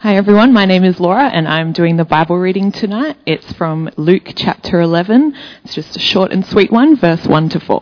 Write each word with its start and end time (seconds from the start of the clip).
Hi 0.00 0.14
everyone, 0.14 0.52
my 0.52 0.64
name 0.64 0.84
is 0.84 1.00
Laura 1.00 1.24
and 1.24 1.48
I'm 1.48 1.72
doing 1.72 1.96
the 1.96 2.04
Bible 2.04 2.38
reading 2.38 2.70
tonight. 2.70 3.16
It's 3.26 3.52
from 3.54 3.90
Luke 3.96 4.32
chapter 4.36 4.80
11. 4.80 5.34
It's 5.64 5.74
just 5.74 5.96
a 5.96 5.98
short 5.98 6.30
and 6.30 6.46
sweet 6.46 6.70
one, 6.70 6.94
verse 6.96 7.26
1 7.26 7.48
to 7.48 7.58
4. 7.58 7.80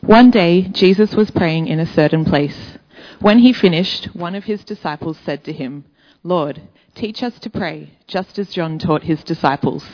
One 0.00 0.30
day, 0.30 0.62
Jesus 0.62 1.14
was 1.14 1.30
praying 1.30 1.66
in 1.66 1.78
a 1.78 1.84
certain 1.84 2.24
place. 2.24 2.56
When 3.20 3.40
he 3.40 3.52
finished, 3.52 4.06
one 4.14 4.34
of 4.34 4.44
his 4.44 4.64
disciples 4.64 5.18
said 5.26 5.44
to 5.44 5.52
him, 5.52 5.84
Lord, 6.22 6.62
teach 6.94 7.22
us 7.22 7.38
to 7.40 7.50
pray, 7.50 7.90
just 8.06 8.38
as 8.38 8.48
John 8.48 8.78
taught 8.78 9.02
his 9.02 9.22
disciples. 9.22 9.84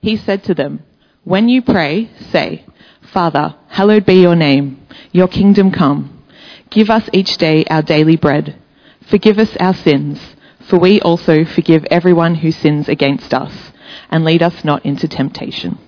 He 0.00 0.16
said 0.16 0.44
to 0.44 0.54
them, 0.54 0.84
When 1.24 1.48
you 1.48 1.62
pray, 1.62 2.10
say, 2.30 2.64
Father, 3.00 3.56
hallowed 3.66 4.06
be 4.06 4.20
your 4.22 4.36
name, 4.36 4.86
your 5.10 5.26
kingdom 5.26 5.72
come. 5.72 6.22
Give 6.70 6.90
us 6.90 7.10
each 7.12 7.38
day 7.38 7.64
our 7.64 7.82
daily 7.82 8.14
bread 8.14 8.62
Forgive 9.06 9.38
us 9.38 9.56
our 9.60 9.74
sins, 9.74 10.20
for 10.68 10.78
we 10.78 11.00
also 11.00 11.44
forgive 11.44 11.84
everyone 11.90 12.34
who 12.36 12.50
sins 12.50 12.88
against 12.88 13.32
us, 13.32 13.52
and 14.10 14.24
lead 14.24 14.42
us 14.42 14.64
not 14.64 14.84
into 14.84 15.06
temptation. 15.06 15.78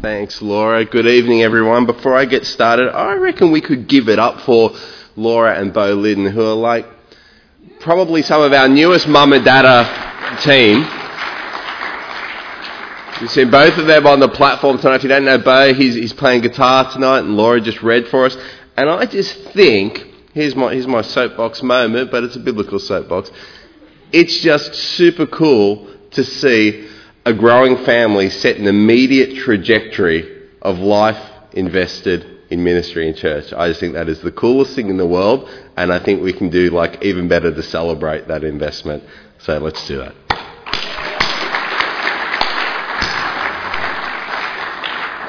Thanks, 0.00 0.40
Laura. 0.42 0.84
Good 0.84 1.06
evening, 1.06 1.42
everyone. 1.42 1.86
Before 1.86 2.14
I 2.16 2.24
get 2.24 2.46
started, 2.46 2.90
I 2.90 3.14
reckon 3.14 3.52
we 3.52 3.60
could 3.60 3.88
give 3.88 4.08
it 4.08 4.18
up 4.18 4.40
for 4.42 4.72
Laura 5.16 5.58
and 5.58 5.72
Bo 5.72 5.94
Lydon, 5.94 6.26
who 6.26 6.42
are 6.42 6.54
like 6.54 6.86
probably 7.80 8.22
some 8.22 8.40
of 8.42 8.52
our 8.52 8.68
newest 8.68 9.06
mum 9.06 9.32
and 9.32 9.44
dada 9.44 10.40
team. 10.42 11.03
You've 13.20 13.30
seen 13.30 13.50
both 13.50 13.78
of 13.78 13.86
them 13.86 14.06
on 14.06 14.18
the 14.18 14.28
platform 14.28 14.78
tonight. 14.78 14.96
If 14.96 15.02
you 15.04 15.08
don't 15.08 15.24
know 15.24 15.38
Bo, 15.38 15.72
he's, 15.72 15.94
he's 15.94 16.12
playing 16.12 16.42
guitar 16.42 16.90
tonight, 16.90 17.20
and 17.20 17.36
Laura 17.36 17.60
just 17.60 17.80
read 17.82 18.08
for 18.08 18.26
us. 18.26 18.36
And 18.76 18.90
I 18.90 19.06
just 19.06 19.36
think, 19.50 20.04
here's 20.32 20.56
my, 20.56 20.72
here's 20.72 20.88
my 20.88 21.02
soapbox 21.02 21.62
moment, 21.62 22.10
but 22.10 22.24
it's 22.24 22.34
a 22.34 22.40
biblical 22.40 22.80
soapbox. 22.80 23.30
It's 24.10 24.40
just 24.40 24.74
super 24.74 25.26
cool 25.26 25.88
to 26.10 26.24
see 26.24 26.88
a 27.24 27.32
growing 27.32 27.84
family 27.84 28.30
set 28.30 28.56
an 28.56 28.66
immediate 28.66 29.36
trajectory 29.44 30.48
of 30.60 30.78
life 30.78 31.18
invested 31.52 32.26
in 32.50 32.64
ministry 32.64 33.08
and 33.08 33.16
church. 33.16 33.52
I 33.52 33.68
just 33.68 33.78
think 33.80 33.94
that 33.94 34.08
is 34.08 34.20
the 34.22 34.32
coolest 34.32 34.74
thing 34.74 34.90
in 34.90 34.96
the 34.96 35.06
world, 35.06 35.48
and 35.76 35.92
I 35.92 36.00
think 36.00 36.20
we 36.20 36.32
can 36.32 36.50
do 36.50 36.70
like 36.70 37.02
even 37.04 37.28
better 37.28 37.54
to 37.54 37.62
celebrate 37.62 38.26
that 38.26 38.42
investment. 38.42 39.04
So 39.38 39.58
let's 39.58 39.86
do 39.86 39.98
that. 39.98 40.23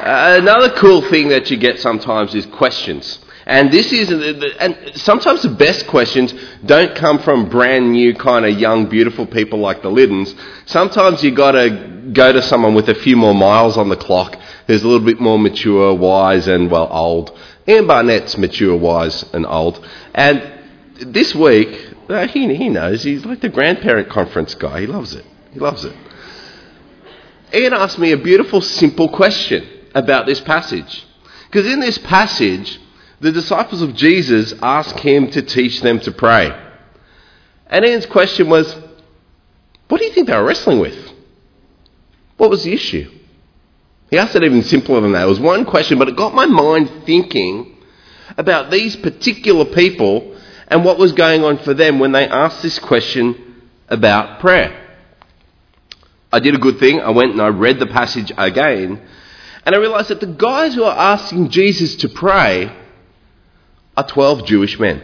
Another 0.05 0.69
cool 0.75 1.01
thing 1.09 1.29
that 1.29 1.49
you 1.49 1.57
get 1.57 1.79
sometimes 1.79 2.35
is 2.35 2.45
questions. 2.45 3.19
And 3.47 3.71
this 3.71 3.91
is, 3.91 4.11
and 4.59 4.91
sometimes 4.95 5.43
the 5.43 5.49
best 5.49 5.85
questions 5.87 6.33
don't 6.65 6.95
come 6.95 7.19
from 7.19 7.49
brand 7.49 7.91
new 7.91 8.15
kind 8.15 8.45
of 8.45 8.57
young, 8.57 8.87
beautiful 8.87 9.27
people 9.27 9.59
like 9.59 9.83
the 9.83 9.89
Liddens. 9.89 10.33
Sometimes 10.65 11.23
you 11.23 11.31
got 11.31 11.51
to 11.51 12.09
go 12.11 12.33
to 12.33 12.41
someone 12.41 12.73
with 12.73 12.89
a 12.89 12.95
few 12.95 13.15
more 13.15 13.35
miles 13.35 13.77
on 13.77 13.89
the 13.89 13.95
clock, 13.95 14.35
who's 14.65 14.81
a 14.81 14.87
little 14.87 15.05
bit 15.05 15.19
more 15.19 15.37
mature, 15.37 15.93
wise, 15.93 16.47
and 16.47 16.71
well, 16.71 16.87
old. 16.91 17.37
Ian 17.67 17.85
Barnett's 17.85 18.35
mature, 18.37 18.75
wise, 18.75 19.23
and 19.33 19.45
old. 19.45 19.87
And 20.15 20.51
this 20.99 21.35
week, 21.35 21.93
uh, 22.09 22.27
he, 22.27 22.53
he 22.55 22.69
knows 22.69 23.03
he's 23.03 23.25
like 23.25 23.41
the 23.41 23.49
grandparent 23.49 24.09
conference 24.09 24.55
guy. 24.55 24.81
He 24.81 24.87
loves 24.87 25.13
it. 25.13 25.25
He 25.51 25.59
loves 25.59 25.85
it. 25.85 25.95
Ian 27.53 27.73
asked 27.73 27.99
me 27.99 28.11
a 28.11 28.17
beautiful, 28.17 28.61
simple 28.61 29.09
question 29.09 29.67
about 29.95 30.25
this 30.25 30.41
passage. 30.41 31.07
Because 31.49 31.65
in 31.65 31.79
this 31.79 31.97
passage, 31.97 32.79
the 33.21 33.31
disciples 33.31 33.81
of 33.81 33.95
Jesus 33.95 34.53
ask 34.61 34.95
him 34.99 35.31
to 35.31 35.41
teach 35.41 35.81
them 35.81 35.99
to 36.01 36.11
pray. 36.11 36.53
And 37.67 37.85
Ian's 37.85 38.05
question 38.05 38.49
was, 38.49 38.75
what 39.87 39.99
do 39.99 40.05
you 40.05 40.11
think 40.11 40.27
they 40.27 40.35
were 40.35 40.43
wrestling 40.43 40.79
with? 40.79 41.11
What 42.37 42.49
was 42.49 42.63
the 42.63 42.73
issue? 42.73 43.09
He 44.09 44.17
asked 44.17 44.35
it 44.35 44.43
even 44.43 44.61
simpler 44.63 45.01
than 45.01 45.13
that. 45.13 45.23
It 45.23 45.29
was 45.29 45.39
one 45.39 45.65
question, 45.65 45.97
but 45.97 46.09
it 46.09 46.15
got 46.15 46.35
my 46.35 46.45
mind 46.45 46.91
thinking 47.05 47.77
about 48.37 48.69
these 48.69 48.95
particular 48.97 49.65
people 49.65 50.35
and 50.67 50.83
what 50.83 50.97
was 50.97 51.13
going 51.13 51.43
on 51.43 51.57
for 51.59 51.73
them 51.73 51.99
when 51.99 52.11
they 52.11 52.27
asked 52.27 52.61
this 52.61 52.79
question 52.79 53.63
about 53.87 54.39
prayer. 54.39 54.81
I 56.33 56.39
did 56.39 56.53
a 56.53 56.59
good 56.59 56.79
thing. 56.79 56.99
I 56.99 57.11
went 57.11 57.31
and 57.31 57.41
I 57.41 57.47
read 57.47 57.79
the 57.79 57.87
passage 57.87 58.31
again 58.37 59.01
and 59.65 59.73
I 59.73 59.79
realized 59.79 60.09
that 60.09 60.19
the 60.19 60.27
guys 60.27 60.75
who 60.75 60.83
are 60.83 60.95
asking 60.95 61.49
Jesus 61.49 61.95
to 61.97 62.09
pray 62.09 62.71
are 63.97 64.07
12 64.07 64.45
Jewish 64.45 64.79
men. 64.79 65.01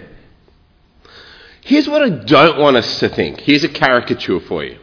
Here's 1.62 1.88
what 1.88 2.04
I 2.04 2.10
don't 2.10 2.60
want 2.60 2.78
us 2.78 3.00
to 3.00 3.10
think. 3.10 3.40
Here's 3.40 3.64
a 3.64 3.70
caricature 3.70 4.40
for 4.42 4.64
you. 4.64 4.78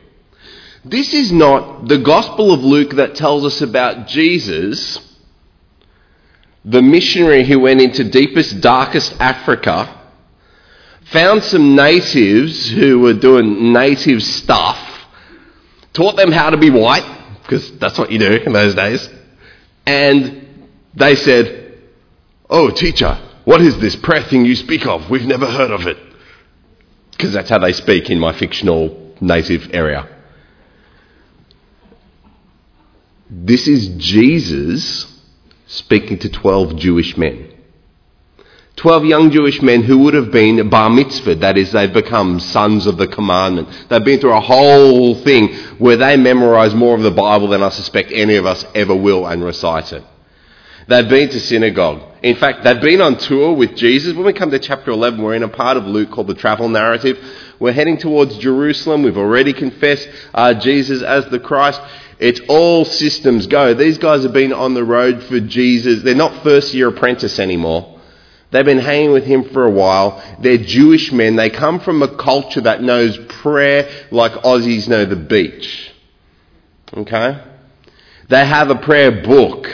This 0.84 1.12
is 1.12 1.32
not 1.32 1.86
the 1.88 1.98
Gospel 1.98 2.52
of 2.52 2.60
Luke 2.60 2.92
that 2.92 3.14
tells 3.14 3.44
us 3.44 3.60
about 3.60 4.06
Jesus, 4.06 4.98
the 6.64 6.82
missionary 6.82 7.44
who 7.44 7.60
went 7.60 7.80
into 7.80 8.04
deepest, 8.04 8.60
darkest 8.60 9.14
Africa, 9.20 9.94
found 11.06 11.42
some 11.44 11.74
natives 11.74 12.70
who 12.70 13.00
were 13.00 13.14
doing 13.14 13.72
native 13.72 14.22
stuff, 14.22 14.78
taught 15.92 16.16
them 16.16 16.32
how 16.32 16.50
to 16.50 16.56
be 16.56 16.70
white, 16.70 17.04
because 17.42 17.78
that's 17.78 17.98
what 17.98 18.12
you 18.12 18.18
do 18.18 18.32
in 18.32 18.52
those 18.52 18.74
days, 18.74 19.08
and 19.88 20.68
they 20.94 21.16
said, 21.16 21.78
Oh, 22.50 22.70
teacher, 22.70 23.18
what 23.46 23.62
is 23.62 23.78
this 23.78 23.96
prayer 23.96 24.22
thing 24.22 24.44
you 24.44 24.54
speak 24.54 24.86
of? 24.86 25.08
We've 25.08 25.24
never 25.24 25.46
heard 25.46 25.70
of 25.70 25.86
it. 25.86 25.96
Because 27.12 27.32
that's 27.32 27.48
how 27.48 27.58
they 27.58 27.72
speak 27.72 28.10
in 28.10 28.18
my 28.18 28.34
fictional 28.34 29.14
native 29.22 29.70
area. 29.72 30.06
This 33.30 33.66
is 33.66 33.88
Jesus 33.96 35.06
speaking 35.66 36.18
to 36.18 36.28
12 36.28 36.76
Jewish 36.76 37.16
men. 37.16 37.50
12 38.78 39.04
young 39.06 39.30
Jewish 39.32 39.60
men 39.60 39.82
who 39.82 39.98
would 39.98 40.14
have 40.14 40.30
been 40.30 40.68
bar 40.70 40.88
mitzvah, 40.88 41.34
that 41.36 41.58
is, 41.58 41.72
they've 41.72 41.92
become 41.92 42.38
sons 42.38 42.86
of 42.86 42.96
the 42.96 43.08
commandment. 43.08 43.68
They've 43.88 44.04
been 44.04 44.20
through 44.20 44.36
a 44.36 44.40
whole 44.40 45.16
thing 45.16 45.52
where 45.78 45.96
they 45.96 46.16
memorize 46.16 46.76
more 46.76 46.94
of 46.94 47.02
the 47.02 47.10
Bible 47.10 47.48
than 47.48 47.60
I 47.60 47.70
suspect 47.70 48.12
any 48.12 48.36
of 48.36 48.46
us 48.46 48.64
ever 48.76 48.94
will 48.94 49.26
and 49.26 49.42
recite 49.44 49.92
it. 49.92 50.04
They've 50.86 51.08
been 51.08 51.28
to 51.28 51.40
synagogue. 51.40 52.02
In 52.22 52.36
fact, 52.36 52.62
they've 52.62 52.80
been 52.80 53.00
on 53.00 53.18
tour 53.18 53.52
with 53.52 53.74
Jesus. 53.74 54.14
When 54.14 54.24
we 54.24 54.32
come 54.32 54.52
to 54.52 54.60
chapter 54.60 54.92
11, 54.92 55.20
we're 55.20 55.34
in 55.34 55.42
a 55.42 55.48
part 55.48 55.76
of 55.76 55.84
Luke 55.84 56.12
called 56.12 56.28
the 56.28 56.34
travel 56.34 56.68
narrative. 56.68 57.18
We're 57.58 57.72
heading 57.72 57.98
towards 57.98 58.38
Jerusalem. 58.38 59.02
We've 59.02 59.18
already 59.18 59.52
confessed 59.52 60.08
uh, 60.32 60.54
Jesus 60.54 61.02
as 61.02 61.26
the 61.26 61.40
Christ. 61.40 61.80
It's 62.20 62.40
all 62.48 62.84
systems 62.84 63.48
go. 63.48 63.74
These 63.74 63.98
guys 63.98 64.22
have 64.22 64.32
been 64.32 64.52
on 64.52 64.74
the 64.74 64.84
road 64.84 65.24
for 65.24 65.40
Jesus. 65.40 66.04
They're 66.04 66.14
not 66.14 66.44
first 66.44 66.72
year 66.74 66.88
apprentice 66.88 67.40
anymore. 67.40 67.97
They've 68.50 68.64
been 68.64 68.78
hanging 68.78 69.12
with 69.12 69.24
him 69.24 69.44
for 69.50 69.64
a 69.64 69.70
while. 69.70 70.22
They're 70.40 70.56
Jewish 70.56 71.12
men. 71.12 71.36
They 71.36 71.50
come 71.50 71.80
from 71.80 72.02
a 72.02 72.16
culture 72.16 72.62
that 72.62 72.82
knows 72.82 73.18
prayer 73.28 74.06
like 74.10 74.32
Aussies 74.32 74.88
know 74.88 75.04
the 75.04 75.16
beach. 75.16 75.92
Okay? 76.94 77.42
They 78.28 78.46
have 78.46 78.70
a 78.70 78.76
prayer 78.76 79.22
book. 79.22 79.70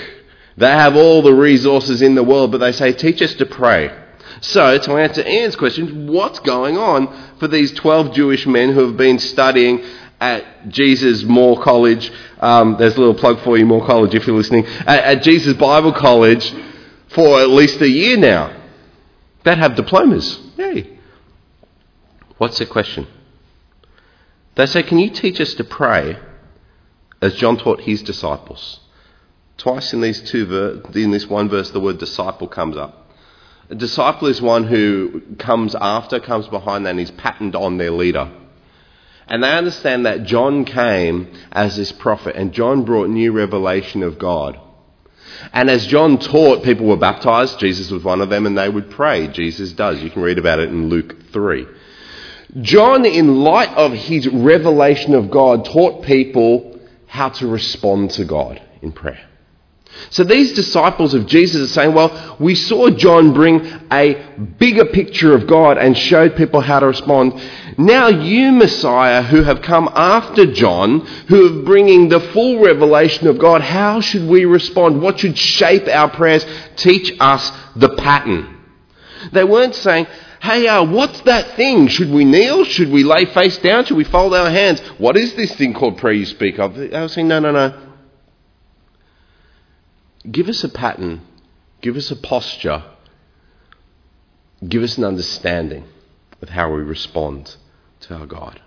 They 0.57 0.71
have 0.71 0.97
all 0.97 1.23
the 1.23 1.35
resources 1.35 2.03
in 2.03 2.17
the 2.17 2.25
world, 2.25 2.51
but 2.51 2.59
they 2.59 2.73
say, 2.73 2.93
teach 2.93 3.23
us 3.23 3.35
to 3.35 3.47
pray. 3.47 3.97
So, 4.41 4.79
to 4.79 4.97
answer 4.97 5.27
Ian's 5.27 5.57
question, 5.57 6.09
what's 6.09 6.41
going 6.41 6.77
on 6.77 7.37
for 7.39 7.47
these 7.47 7.73
12 7.73 8.13
Jewish 8.13 8.47
men 8.47 8.73
who 8.73 8.87
have 8.87 8.97
been 8.97 9.21
studying 9.21 9.85
at 10.21 10.69
Jesus 10.69 11.23
Moore 11.23 11.63
College? 11.63 12.11
Um, 12.41 12.77
there's 12.79 12.97
a 12.97 12.99
little 12.99 13.15
plug 13.15 13.41
for 13.41 13.57
you, 13.57 13.67
Moore 13.67 13.87
College, 13.87 14.15
if 14.15 14.27
you're 14.27 14.37
listening. 14.37 14.67
At, 14.67 15.05
at 15.05 15.23
Jesus 15.23 15.55
Bible 15.55 15.93
College 15.93 16.53
for 17.11 17.41
at 17.41 17.49
least 17.49 17.81
a 17.81 17.89
year 17.89 18.17
now 18.17 18.64
that 19.45 19.59
have 19.59 19.77
diplomas. 19.77 20.41
Yay. 20.57 20.99
What's 22.39 22.59
the 22.59 22.67
question? 22.67 23.07
They 24.57 24.67
say, 24.67 24.83
Can 24.83 24.99
you 24.99 25.11
teach 25.11 25.41
us 25.41 25.55
to 25.55 25.65
pray 25.65 26.19
as 27.23 27.35
John 27.37 27.57
taught 27.57 27.83
his 27.83 28.03
disciples? 28.03 28.81
Twice 29.57 29.93
in 29.93 30.01
these 30.01 30.21
two 30.23 30.47
ver- 30.47 30.83
in 30.95 31.11
this 31.11 31.27
one 31.29 31.49
verse, 31.49 31.71
the 31.71 31.81
word 31.81 31.99
disciple 31.99 32.49
comes 32.49 32.77
up. 32.77 33.09
A 33.71 33.75
disciple 33.75 34.29
is 34.29 34.43
one 34.43 34.65
who 34.65 35.23
comes 35.39 35.75
after, 35.75 36.21
comes 36.21 36.49
behind, 36.49 36.87
and 36.87 37.01
is 37.01 37.11
patterned 37.13 37.57
on 37.57 37.79
their 37.79 37.93
leader. 37.93 38.31
And 39.27 39.43
they 39.43 39.51
understand 39.51 40.05
that 40.05 40.25
John 40.25 40.65
came 40.65 41.33
as 41.51 41.77
this 41.77 41.93
prophet, 41.93 42.37
and 42.37 42.53
John 42.53 42.85
brought 42.85 43.09
new 43.09 43.33
revelation 43.33 44.03
of 44.03 44.19
God. 44.19 44.59
And 45.53 45.71
as 45.71 45.87
John 45.87 46.19
taught, 46.19 46.65
people 46.65 46.87
were 46.87 46.97
baptized. 46.97 47.59
Jesus 47.59 47.91
was 47.91 48.03
one 48.03 48.21
of 48.21 48.31
them, 48.31 48.47
and 48.47 48.57
they 48.57 48.69
would 48.69 48.91
pray. 48.91 49.29
Jesus 49.29 49.73
does. 49.73 50.03
You 50.03 50.11
can 50.11 50.23
read 50.23 50.39
about 50.39 50.59
it 50.59 50.69
in 50.69 50.89
Luke 50.89 51.31
3. 51.33 51.67
John, 52.61 53.05
in 53.05 53.41
light 53.41 53.71
of 53.71 53.93
his 53.93 54.29
revelation 54.29 55.15
of 55.15 55.31
God, 55.31 55.65
taught 55.65 56.05
people 56.05 56.79
how 57.07 57.29
to 57.31 57.47
respond 57.47 58.11
to 58.13 58.25
God 58.25 58.63
in 58.83 58.93
prayer. 58.93 59.29
So 60.11 60.25
these 60.25 60.53
disciples 60.53 61.15
of 61.15 61.27
Jesus 61.27 61.71
are 61.71 61.73
saying, 61.73 61.95
well, 61.95 62.37
we 62.39 62.55
saw 62.55 62.91
John 62.91 63.33
bring 63.33 63.65
a 63.93 64.15
bigger 64.59 64.85
picture 64.85 65.35
of 65.35 65.47
God 65.47 65.79
and 65.79 65.97
showed 65.97 66.37
people 66.37 66.61
how 66.61 66.81
to 66.81 66.87
respond. 66.87 67.41
Now 67.77 68.09
you, 68.09 68.53
Messiah, 68.53 69.23
who 69.23 69.43
have 69.43 69.63
come 69.63 69.89
after 69.95 70.53
John, 70.53 71.01
who 71.29 71.61
are 71.61 71.65
bringing 71.65 72.09
the 72.09 72.21
full 72.21 72.61
revelation 72.61 73.27
of 73.27 73.39
God, 73.39 73.61
how 73.61 74.01
should 74.01 74.29
we 74.29 74.45
respond? 74.45 75.03
What 75.03 75.21
should 75.21 75.37
shape 75.37 75.89
our 75.89 76.11
prayers? 76.11 76.47
Teach 76.77 77.13
us 77.19 77.51
the 77.75 77.97
pattern. 77.97 78.61
They 79.33 79.45
weren't 79.45 79.75
saying, 79.75 80.07
hey, 80.43 80.69
uh, 80.69 80.85
what's 80.85 81.21
that 81.23 81.57
thing? 81.57 81.89
Should 81.89 82.11
we 82.11 82.25
kneel? 82.25 82.65
Should 82.65 82.91
we 82.91 83.03
lay 83.03 83.25
face 83.25 83.59
down? 83.59 83.87
Should 83.87 83.97
we 83.97 84.05
fold 84.05 84.35
our 84.35 84.51
hands? 84.51 84.81
What 84.99 85.17
is 85.17 85.35
this 85.35 85.55
thing 85.57 85.75
called 85.75 85.99
prayer 85.99 86.13
you 86.13 86.27
speak 86.27 86.59
of? 86.59 86.77
They 86.77 86.89
were 86.89 87.09
saying, 87.09 87.29
no, 87.29 87.41
no, 87.41 87.51
no. 87.51 87.94
Give 90.31 90.49
us 90.49 90.65
a 90.65 90.69
pattern. 90.69 91.23
Give 91.81 91.97
us 91.97 92.11
a 92.11 92.17
posture. 92.17 92.83
Give 94.67 94.83
us 94.83 94.97
an 94.97 95.05
understanding 95.05 95.85
of 96.41 96.49
how 96.49 96.73
we 96.73 96.83
respond 96.83 97.57
to 98.01 98.15
our 98.15 98.27
God. 98.27 98.61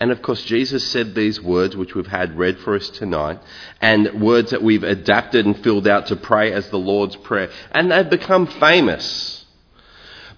And 0.00 0.10
of 0.10 0.22
course, 0.22 0.42
Jesus 0.44 0.82
said 0.90 1.14
these 1.14 1.42
words, 1.42 1.76
which 1.76 1.94
we've 1.94 2.06
had 2.06 2.38
read 2.38 2.58
for 2.60 2.74
us 2.74 2.88
tonight, 2.88 3.38
and 3.82 4.22
words 4.22 4.50
that 4.50 4.62
we've 4.62 4.82
adapted 4.82 5.44
and 5.44 5.62
filled 5.62 5.86
out 5.86 6.06
to 6.06 6.16
pray 6.16 6.52
as 6.52 6.70
the 6.70 6.78
Lord's 6.78 7.16
Prayer. 7.16 7.50
And 7.72 7.90
they've 7.90 8.08
become 8.08 8.46
famous. 8.46 9.44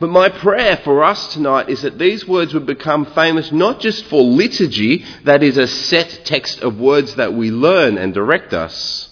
But 0.00 0.10
my 0.10 0.30
prayer 0.30 0.78
for 0.78 1.04
us 1.04 1.32
tonight 1.32 1.68
is 1.68 1.82
that 1.82 1.96
these 1.96 2.26
words 2.26 2.52
would 2.54 2.66
become 2.66 3.06
famous 3.06 3.52
not 3.52 3.78
just 3.78 4.04
for 4.06 4.20
liturgy, 4.20 5.04
that 5.22 5.44
is 5.44 5.56
a 5.56 5.68
set 5.68 6.22
text 6.24 6.58
of 6.60 6.80
words 6.80 7.14
that 7.14 7.32
we 7.32 7.52
learn 7.52 7.98
and 7.98 8.12
direct 8.12 8.52
us. 8.52 9.11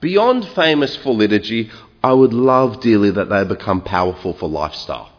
Beyond 0.00 0.46
famous 0.48 0.96
for 0.96 1.12
liturgy, 1.12 1.70
I 2.02 2.12
would 2.12 2.32
love 2.32 2.80
dearly 2.80 3.10
that 3.10 3.28
they 3.28 3.44
become 3.44 3.82
powerful 3.82 4.32
for 4.34 4.48
lifestyle 4.48 5.10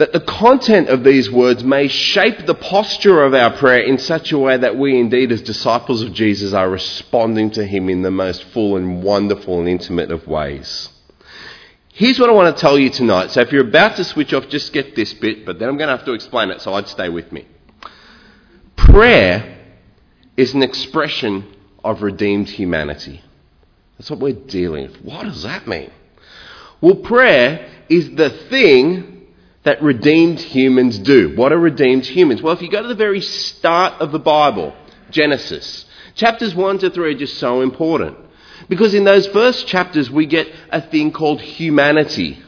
that 0.00 0.14
the 0.14 0.20
content 0.20 0.88
of 0.88 1.04
these 1.04 1.30
words 1.30 1.62
may 1.62 1.86
shape 1.86 2.46
the 2.46 2.54
posture 2.54 3.22
of 3.22 3.34
our 3.34 3.54
prayer 3.58 3.80
in 3.80 3.98
such 3.98 4.32
a 4.32 4.38
way 4.38 4.56
that 4.56 4.78
we 4.78 4.98
indeed, 4.98 5.30
as 5.30 5.42
disciples 5.42 6.00
of 6.00 6.14
Jesus, 6.14 6.54
are 6.54 6.70
responding 6.70 7.50
to 7.50 7.66
Him 7.66 7.90
in 7.90 8.00
the 8.00 8.10
most 8.10 8.42
full 8.44 8.78
and 8.78 9.02
wonderful 9.02 9.60
and 9.60 9.68
intimate 9.68 10.10
of 10.10 10.26
ways. 10.26 10.88
Here's 11.92 12.18
what 12.18 12.30
I 12.30 12.32
want 12.32 12.56
to 12.56 12.58
tell 12.58 12.78
you 12.78 12.88
tonight. 12.88 13.30
So 13.30 13.42
if 13.42 13.52
you're 13.52 13.68
about 13.68 13.96
to 13.96 14.04
switch 14.04 14.32
off, 14.32 14.48
just 14.48 14.72
get 14.72 14.96
this 14.96 15.12
bit, 15.12 15.44
but 15.44 15.58
then 15.58 15.68
I'm 15.68 15.76
going 15.76 15.88
to 15.88 15.96
have 15.98 16.06
to 16.06 16.14
explain 16.14 16.48
it, 16.48 16.62
so 16.62 16.72
I'd 16.72 16.88
stay 16.88 17.10
with 17.10 17.30
me. 17.30 17.46
Prayer 18.76 19.58
is 20.34 20.54
an 20.54 20.62
expression 20.62 21.46
of 21.84 22.02
redeemed 22.02 22.48
humanity. 22.48 23.22
That's 23.98 24.10
what 24.10 24.20
we're 24.20 24.32
dealing 24.32 24.88
with. 24.88 25.02
What 25.02 25.24
does 25.24 25.42
that 25.42 25.66
mean? 25.66 25.90
Well, 26.80 26.96
prayer 26.96 27.68
is 27.88 28.10
the 28.14 28.30
thing 28.30 29.26
that 29.64 29.82
redeemed 29.82 30.40
humans 30.40 30.98
do. 30.98 31.34
What 31.36 31.52
are 31.52 31.58
redeemed 31.58 32.06
humans? 32.06 32.40
Well, 32.40 32.54
if 32.54 32.62
you 32.62 32.70
go 32.70 32.82
to 32.82 32.88
the 32.88 32.94
very 32.94 33.20
start 33.20 34.00
of 34.00 34.12
the 34.12 34.18
Bible, 34.18 34.74
Genesis, 35.10 35.84
chapters 36.14 36.54
1 36.54 36.78
to 36.78 36.90
3 36.90 37.14
are 37.14 37.18
just 37.18 37.38
so 37.38 37.60
important. 37.60 38.16
Because 38.68 38.94
in 38.94 39.04
those 39.04 39.26
first 39.28 39.66
chapters, 39.66 40.10
we 40.10 40.26
get 40.26 40.50
a 40.70 40.80
thing 40.80 41.12
called 41.12 41.40
humanity. 41.40 42.42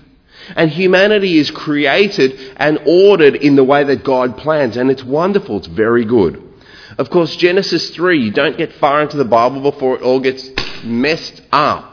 And 0.56 0.70
humanity 0.70 1.38
is 1.38 1.50
created 1.50 2.38
and 2.56 2.80
ordered 2.86 3.36
in 3.36 3.56
the 3.56 3.64
way 3.64 3.84
that 3.84 4.04
God 4.04 4.36
plans. 4.36 4.76
And 4.76 4.90
it's 4.90 5.04
wonderful, 5.04 5.58
it's 5.58 5.66
very 5.66 6.04
good. 6.04 6.51
Of 6.98 7.10
course, 7.10 7.36
Genesis 7.36 7.90
3, 7.90 8.24
you 8.24 8.30
don't 8.30 8.58
get 8.58 8.72
far 8.74 9.02
into 9.02 9.16
the 9.16 9.24
Bible 9.24 9.60
before 9.60 9.96
it 9.96 10.02
all 10.02 10.20
gets 10.20 10.48
messed 10.84 11.42
up 11.52 11.92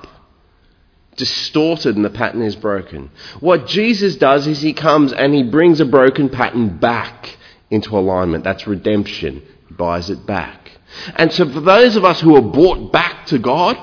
distorted 1.20 1.98
and 1.98 2.04
the 2.04 2.10
pattern 2.10 2.42
is 2.42 2.56
broken. 2.56 3.12
What 3.42 3.68
Jesus 3.68 4.16
does 4.16 4.48
is 4.48 4.62
he 4.62 4.74
comes 4.74 5.14
and 5.14 5.34
he 5.34 5.44
brings 5.44 5.80
a 5.80 5.86
broken 5.86 6.30
pattern 6.30 6.78
back 6.78 7.38
into 7.70 7.96
alignment. 7.98 8.44
That's 8.46 8.66
redemption. 8.66 9.44
He 9.68 9.74
buys 9.76 10.10
it 10.10 10.26
back. 10.26 10.72
And 11.16 11.32
so 11.32 11.48
for 11.52 11.60
those 11.60 11.96
of 11.96 12.06
us 12.06 12.22
who 12.22 12.36
are 12.36 12.42
brought 12.42 12.92
back 12.92 13.28
to 13.28 13.38
God, 13.38 13.78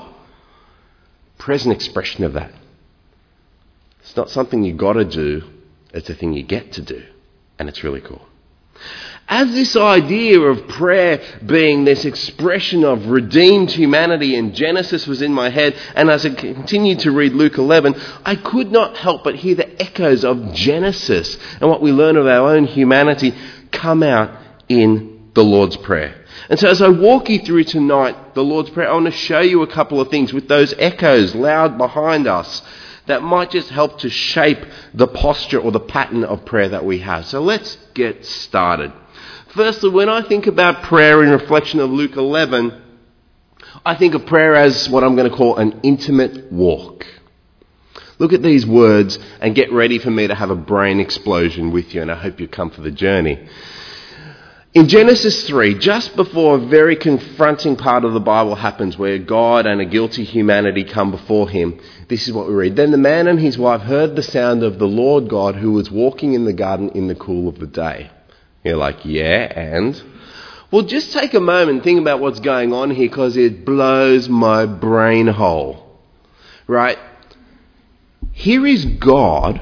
present 1.37 1.73
expression 1.73 2.25
of 2.25 2.33
that. 2.33 2.51
It's 4.01 4.17
not 4.17 4.29
something 4.29 4.63
you've 4.63 4.77
got 4.77 4.93
to 4.93 5.05
do, 5.05 5.43
it's 5.93 6.09
a 6.09 6.15
thing 6.15 6.33
you 6.33 6.43
get 6.43 6.73
to 6.73 6.81
do. 6.81 7.03
And 7.59 7.69
it's 7.69 7.83
really 7.83 8.01
cool. 8.01 8.25
As 9.29 9.51
this 9.51 9.75
idea 9.75 10.39
of 10.39 10.69
prayer 10.69 11.21
being 11.45 11.83
this 11.83 12.05
expression 12.05 12.85
of 12.85 13.07
redeemed 13.07 13.69
humanity 13.69 14.35
in 14.35 14.53
Genesis 14.53 15.05
was 15.05 15.21
in 15.21 15.33
my 15.33 15.49
head, 15.49 15.75
and 15.95 16.09
as 16.09 16.25
I 16.25 16.29
continued 16.29 16.99
to 16.99 17.11
read 17.11 17.33
Luke 17.33 17.57
11, 17.57 17.95
I 18.25 18.35
could 18.35 18.71
not 18.71 18.95
help 18.95 19.25
but 19.25 19.35
hear 19.35 19.55
the 19.55 19.81
echoes 19.81 20.23
of 20.23 20.53
Genesis 20.53 21.37
and 21.59 21.69
what 21.69 21.81
we 21.81 21.91
learn 21.91 22.15
of 22.15 22.25
our 22.25 22.55
own 22.55 22.65
humanity 22.65 23.33
come 23.71 24.01
out 24.01 24.31
in 24.69 25.29
the 25.33 25.43
Lord's 25.43 25.75
Prayer. 25.75 26.15
And 26.49 26.57
so 26.57 26.69
as 26.69 26.81
I 26.81 26.87
walk 26.87 27.29
you 27.29 27.39
through 27.39 27.65
tonight, 27.65 28.33
the 28.33 28.43
Lord's 28.45 28.69
Prayer, 28.69 28.89
I 28.89 28.93
want 28.93 29.05
to 29.07 29.11
show 29.11 29.41
you 29.41 29.61
a 29.61 29.67
couple 29.67 29.99
of 29.99 30.09
things 30.09 30.31
with 30.31 30.47
those 30.47 30.73
echoes 30.79 31.35
loud 31.35 31.77
behind 31.77 32.27
us 32.27 32.61
that 33.07 33.23
might 33.23 33.51
just 33.51 33.69
help 33.69 33.99
to 33.99 34.09
shape 34.09 34.65
the 34.93 35.07
posture 35.07 35.59
or 35.59 35.71
the 35.71 35.81
pattern 35.81 36.23
of 36.23 36.45
prayer 36.45 36.69
that 36.69 36.85
we 36.85 36.99
have. 36.99 37.25
So 37.25 37.41
let's 37.41 37.77
get 37.93 38.25
started. 38.25 38.93
Firstly, 39.57 39.89
when 39.89 40.07
I 40.07 40.21
think 40.21 40.45
about 40.45 40.83
prayer 40.83 41.23
in 41.23 41.31
reflection 41.31 41.79
of 41.79 41.89
Luke 41.89 42.15
11, 42.15 42.79
I 43.83 43.95
think 43.95 44.13
of 44.13 44.27
prayer 44.27 44.53
as 44.53 44.87
what 44.87 45.03
I'm 45.03 45.15
going 45.15 45.31
to 45.31 45.35
call 45.35 45.55
an 45.55 45.79
intimate 45.81 46.51
walk. 46.51 47.07
Look 48.19 48.33
at 48.33 48.43
these 48.43 48.67
words 48.67 49.17
and 49.41 49.55
get 49.55 49.73
ready 49.73 49.97
for 49.97 50.11
me 50.11 50.27
to 50.27 50.35
have 50.35 50.51
a 50.51 50.55
brain 50.55 50.99
explosion 50.99 51.71
with 51.71 51.95
you, 51.95 52.03
and 52.03 52.11
I 52.11 52.19
hope 52.19 52.39
you 52.39 52.47
come 52.47 52.69
for 52.69 52.81
the 52.81 52.91
journey. 52.91 53.49
In 54.75 54.87
Genesis 54.87 55.47
3, 55.47 55.79
just 55.79 56.15
before 56.15 56.57
a 56.57 56.67
very 56.67 56.95
confronting 56.95 57.77
part 57.77 58.05
of 58.05 58.13
the 58.13 58.19
Bible 58.19 58.53
happens 58.53 58.95
where 58.95 59.17
God 59.17 59.65
and 59.65 59.81
a 59.81 59.85
guilty 59.85 60.23
humanity 60.23 60.83
come 60.83 61.09
before 61.09 61.49
him, 61.49 61.79
this 62.09 62.27
is 62.27 62.33
what 62.35 62.47
we 62.47 62.53
read. 62.53 62.75
Then 62.75 62.91
the 62.91 62.97
man 62.99 63.25
and 63.25 63.39
his 63.39 63.57
wife 63.57 63.81
heard 63.81 64.15
the 64.15 64.21
sound 64.21 64.61
of 64.61 64.77
the 64.77 64.87
Lord 64.87 65.27
God 65.27 65.55
who 65.55 65.71
was 65.71 65.89
walking 65.89 66.33
in 66.33 66.45
the 66.45 66.53
garden 66.53 66.89
in 66.89 67.07
the 67.07 67.15
cool 67.15 67.47
of 67.47 67.57
the 67.57 67.65
day. 67.65 68.11
You're 68.67 68.77
like, 68.77 69.05
yeah, 69.05 69.51
and? 69.55 70.01
Well, 70.71 70.81
just 70.81 71.13
take 71.13 71.33
a 71.33 71.39
moment 71.39 71.83
think 71.83 72.01
about 72.01 72.19
what's 72.19 72.41
going 72.41 72.73
on 72.73 72.91
here 72.91 73.07
because 73.07 73.37
it 73.37 73.65
blows 73.65 74.27
my 74.27 74.65
brain 74.65 75.27
hole. 75.27 75.99
Right? 76.67 76.99
Here 78.33 78.67
is 78.67 78.83
God, 78.85 79.61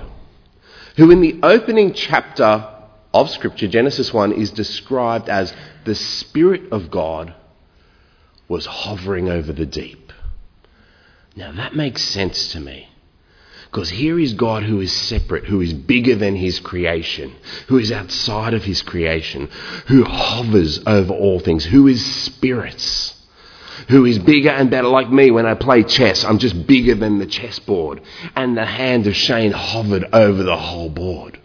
who 0.97 1.11
in 1.11 1.21
the 1.21 1.39
opening 1.43 1.93
chapter 1.93 2.67
of 3.13 3.29
Scripture, 3.29 3.67
Genesis 3.67 4.11
1, 4.11 4.33
is 4.33 4.49
described 4.49 5.29
as 5.29 5.53
the 5.85 5.95
Spirit 5.95 6.71
of 6.71 6.89
God 6.89 7.33
was 8.47 8.65
hovering 8.65 9.29
over 9.29 9.53
the 9.53 9.65
deep. 9.65 10.11
Now 11.35 11.51
that 11.51 11.75
makes 11.75 12.03
sense 12.03 12.51
to 12.53 12.59
me. 12.59 12.89
Because 13.75 13.89
here 13.89 14.17
is 14.17 14.35
God 14.35 14.63
who 14.63 14.79
is 14.79 14.93
separate, 14.93 15.43
who 15.43 15.59
is 15.59 15.73
bigger 15.73 16.15
than 16.15 16.33
his 16.33 16.61
creation, 16.61 17.35
who 17.67 17.77
is 17.77 17.91
outside 17.91 18.53
of 18.53 18.63
his 18.63 18.81
creation, 18.81 19.49
who 19.87 20.05
hovers 20.05 20.79
over 20.87 21.13
all 21.13 21.41
things, 21.41 21.65
who 21.65 21.85
is 21.87 22.23
spirits, 22.23 23.21
who 23.89 24.05
is 24.05 24.17
bigger 24.17 24.47
and 24.47 24.71
better. 24.71 24.87
Like 24.87 25.11
me, 25.11 25.29
when 25.29 25.45
I 25.45 25.55
play 25.55 25.83
chess, 25.83 26.23
I'm 26.23 26.37
just 26.37 26.65
bigger 26.65 26.95
than 26.95 27.19
the 27.19 27.25
chessboard. 27.25 27.99
And 28.33 28.55
the 28.55 28.63
hand 28.65 29.07
of 29.07 29.15
Shane 29.17 29.51
hovered 29.51 30.05
over 30.13 30.41
the 30.41 30.55
whole 30.55 30.89
board. 30.89 31.37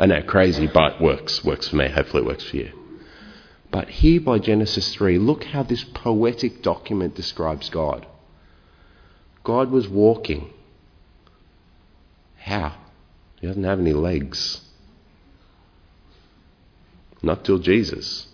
I 0.00 0.06
know, 0.06 0.20
crazy, 0.24 0.66
but 0.66 1.00
works. 1.00 1.44
Works 1.44 1.68
for 1.68 1.76
me. 1.76 1.88
Hopefully, 1.90 2.24
it 2.24 2.26
works 2.26 2.42
for 2.42 2.56
you. 2.56 2.72
But 3.70 3.88
here 3.88 4.20
by 4.20 4.40
Genesis 4.40 4.92
3, 4.94 5.16
look 5.16 5.44
how 5.44 5.62
this 5.62 5.84
poetic 5.84 6.60
document 6.60 7.14
describes 7.14 7.68
God. 7.68 8.04
God 9.44 9.70
was 9.70 9.86
walking. 9.86 10.50
How? 12.38 12.74
He 13.40 13.46
doesn't 13.46 13.64
have 13.64 13.78
any 13.78 13.92
legs. 13.92 14.62
Not 17.22 17.44
till 17.44 17.58
Jesus. 17.58 18.26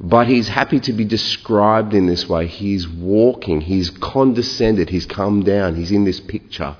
But 0.00 0.26
he's 0.26 0.48
happy 0.48 0.80
to 0.80 0.92
be 0.92 1.04
described 1.04 1.94
in 1.94 2.06
this 2.06 2.28
way. 2.28 2.48
He's 2.48 2.88
walking, 2.88 3.60
he's 3.60 3.90
condescended, 3.90 4.90
he's 4.90 5.06
come 5.06 5.44
down, 5.44 5.76
he's 5.76 5.92
in 5.92 6.04
this 6.04 6.18
picture. 6.18 6.76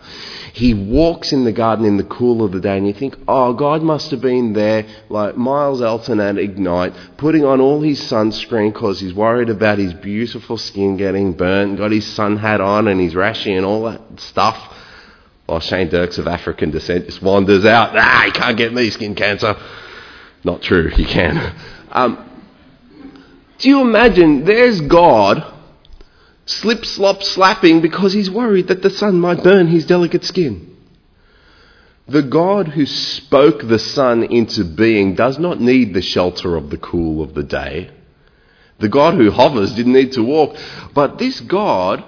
He 0.53 0.75
walks 0.75 1.33
in 1.33 1.45
the 1.45 1.53
garden 1.53 1.85
in 1.85 1.97
the 1.97 2.05
cool 2.05 2.45
of 2.45 2.53
the 2.53 2.61
day, 2.61 2.77
and 2.77 2.87
you 2.87 2.93
think, 2.93 3.17
oh, 3.29 3.53
God 3.53 3.83
must 3.83 4.11
have 4.11 4.21
been 4.21 4.53
there, 4.53 4.87
like 5.09 5.37
Miles 5.37 5.81
Elton 5.81 6.19
at 6.21 6.39
Ignite, 6.39 6.93
putting 7.17 7.45
on 7.45 7.61
all 7.61 7.81
his 7.81 8.01
sunscreen 8.01 8.73
because 8.73 9.01
he's 9.01 9.15
worried 9.15 9.49
about 9.49 9.79
his 9.79 9.95
beautiful 9.95 10.59
skin 10.59 10.97
getting 10.97 11.33
burnt, 11.33 11.79
got 11.79 11.93
his 11.93 12.07
sun 12.07 12.37
hat 12.37 12.61
on, 12.61 12.89
and 12.89 13.01
he's 13.01 13.15
rashy 13.15 13.57
and 13.57 13.65
all 13.65 13.85
that 13.85 14.01
stuff. 14.19 14.73
While 15.47 15.61
Shane 15.61 15.89
Dirks 15.89 16.19
of 16.19 16.27
African 16.27 16.71
descent 16.71 17.05
just 17.07 17.21
wanders 17.23 17.65
out, 17.65 17.91
ah, 17.95 18.25
you 18.25 18.33
can't 18.33 18.57
get 18.57 18.73
me 18.73 18.91
skin 18.91 19.15
cancer. 19.15 19.57
Not 20.43 20.63
true, 20.63 20.91
you 20.97 21.07
can. 21.07 21.55
Um, 21.91 22.31
Do 23.65 23.71
you 23.71 23.81
imagine 23.81 24.45
there's 24.45 24.79
God 24.83 25.43
slip 26.45 26.85
slop 26.85 27.23
slapping 27.23 27.81
because 27.81 28.13
he's 28.13 28.31
worried 28.31 28.69
that 28.69 28.83
the 28.83 28.91
sun 28.91 29.19
might 29.19 29.43
burn 29.43 29.69
his 29.69 29.87
delicate 29.87 30.23
skin? 30.23 30.77
The 32.07 32.25
God 32.25 32.69
who 32.69 32.85
spoke 32.85 33.67
the 33.67 33.79
sun 33.79 34.25
into 34.25 34.65
being 34.65 35.15
does 35.15 35.39
not 35.39 35.63
need 35.63 35.95
the 35.95 36.03
shelter 36.03 36.57
of 36.57 36.69
the 36.69 36.77
cool 36.77 37.23
of 37.23 37.33
the 37.33 37.43
day. 37.43 37.91
The 38.81 38.91
God 38.91 39.15
who 39.15 39.31
hovers 39.31 39.73
didn't 39.73 39.95
need 39.95 40.13
to 40.13 40.23
walk. 40.23 40.59
But 40.93 41.17
this 41.17 41.41
God 41.41 42.05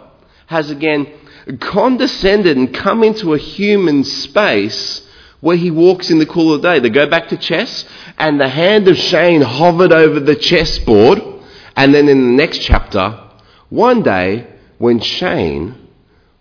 has 0.49 0.69
again 0.69 1.11
condescended 1.59 2.59
and 2.59 2.75
come 2.75 3.03
into 3.03 3.33
a 3.33 3.39
human 3.39 4.05
space 4.05 5.01
where 5.41 5.57
he 5.57 5.71
walks 5.71 6.11
in 6.11 6.19
the 6.19 6.27
cool 6.27 6.53
of 6.53 6.61
the 6.61 6.69
day. 6.69 6.81
They 6.81 6.91
go 6.91 7.09
back 7.09 7.29
to 7.29 7.39
chess, 7.39 7.87
and 8.19 8.39
the 8.39 8.47
hand 8.47 8.89
of 8.89 8.99
Shane 8.99 9.41
hovered 9.41 9.95
over 9.95 10.21
the 10.21 10.37
chessboard. 10.37 11.33
And 11.77 11.95
then 11.95 12.09
in 12.09 12.19
the 12.19 12.33
next 12.33 12.61
chapter, 12.61 13.21
one 13.69 14.03
day 14.03 14.47
when 14.79 15.01
Shane 15.01 15.75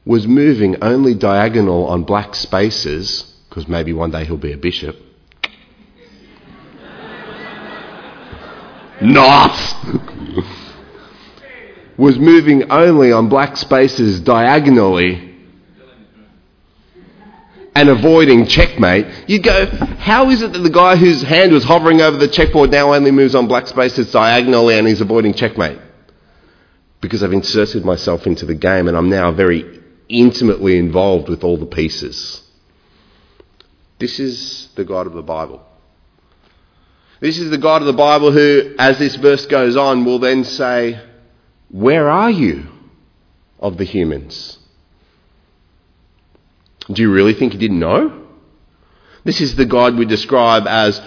was 0.06 0.28
moving 0.28 0.78
only 0.82 1.14
diagonal 1.14 1.88
on 1.88 2.04
black 2.04 2.36
spaces, 2.36 3.24
because 3.50 3.68
maybe 3.68 3.92
one 3.92 4.12
day 4.12 4.24
he'll 4.26 4.38
be 4.38 4.54
a 4.54 4.58
bishop. 4.58 4.96
Not! 9.02 9.58
was 11.98 12.20
moving 12.20 12.72
only 12.72 13.12
on 13.12 13.30
black 13.30 13.58
spaces 13.58 14.20
diagonally 14.20 15.35
and 17.76 17.90
avoiding 17.90 18.48
checkmate, 18.48 19.06
you'd 19.28 19.44
go, 19.44 19.66
how 20.00 20.30
is 20.30 20.42
it 20.42 20.54
that 20.54 20.60
the 20.60 20.70
guy 20.70 20.96
whose 20.96 21.22
hand 21.22 21.52
was 21.52 21.66
hovering 21.66 22.02
over 22.02 22.16
the 22.18 22.28
checkboard 22.28 22.72
now 22.72 22.94
only 22.94 23.12
moves 23.12 23.36
on 23.36 23.48
black 23.48 23.68
spaces 23.68 24.12
diagonally 24.12 24.78
and 24.78 24.88
he's 24.88 25.02
avoiding 25.02 25.34
checkmate? 25.34 25.80
Because 27.02 27.22
I've 27.22 27.34
inserted 27.34 27.84
myself 27.84 28.26
into 28.26 28.46
the 28.46 28.56
game 28.56 28.88
and 28.88 28.96
I'm 28.96 29.10
now 29.10 29.32
very 29.32 29.82
intimately 30.08 30.78
involved 30.78 31.28
with 31.28 31.44
all 31.44 31.58
the 31.58 31.66
pieces. 31.66 32.42
This 34.00 34.20
is 34.20 34.70
the 34.76 34.86
God 34.86 35.06
of 35.06 35.14
the 35.14 35.22
Bible. 35.22 35.62
This 37.20 37.38
is 37.38 37.50
the 37.50 37.58
God 37.58 37.82
of 37.82 37.88
the 37.88 37.94
Bible 37.94 38.32
who, 38.32 38.76
as 38.80 38.98
this 39.00 39.16
verse 39.16 39.46
goes 39.46 39.76
on, 39.76 40.06
will 40.06 40.20
then 40.20 40.44
say, 40.44 41.02
Where 41.70 42.10
are 42.10 42.30
you 42.30 42.68
of 43.60 43.78
the 43.78 43.86
humans? 43.86 44.60
Do 46.92 47.02
you 47.02 47.12
really 47.12 47.34
think 47.34 47.54
he 47.54 47.60
didn't 47.60 47.80
know? 47.80 48.24
This 49.24 49.42
is 49.42 49.56
the 49.56 49.66
God 49.66 49.98
we 49.98 50.06
describe 50.06 50.68
as 50.68 51.02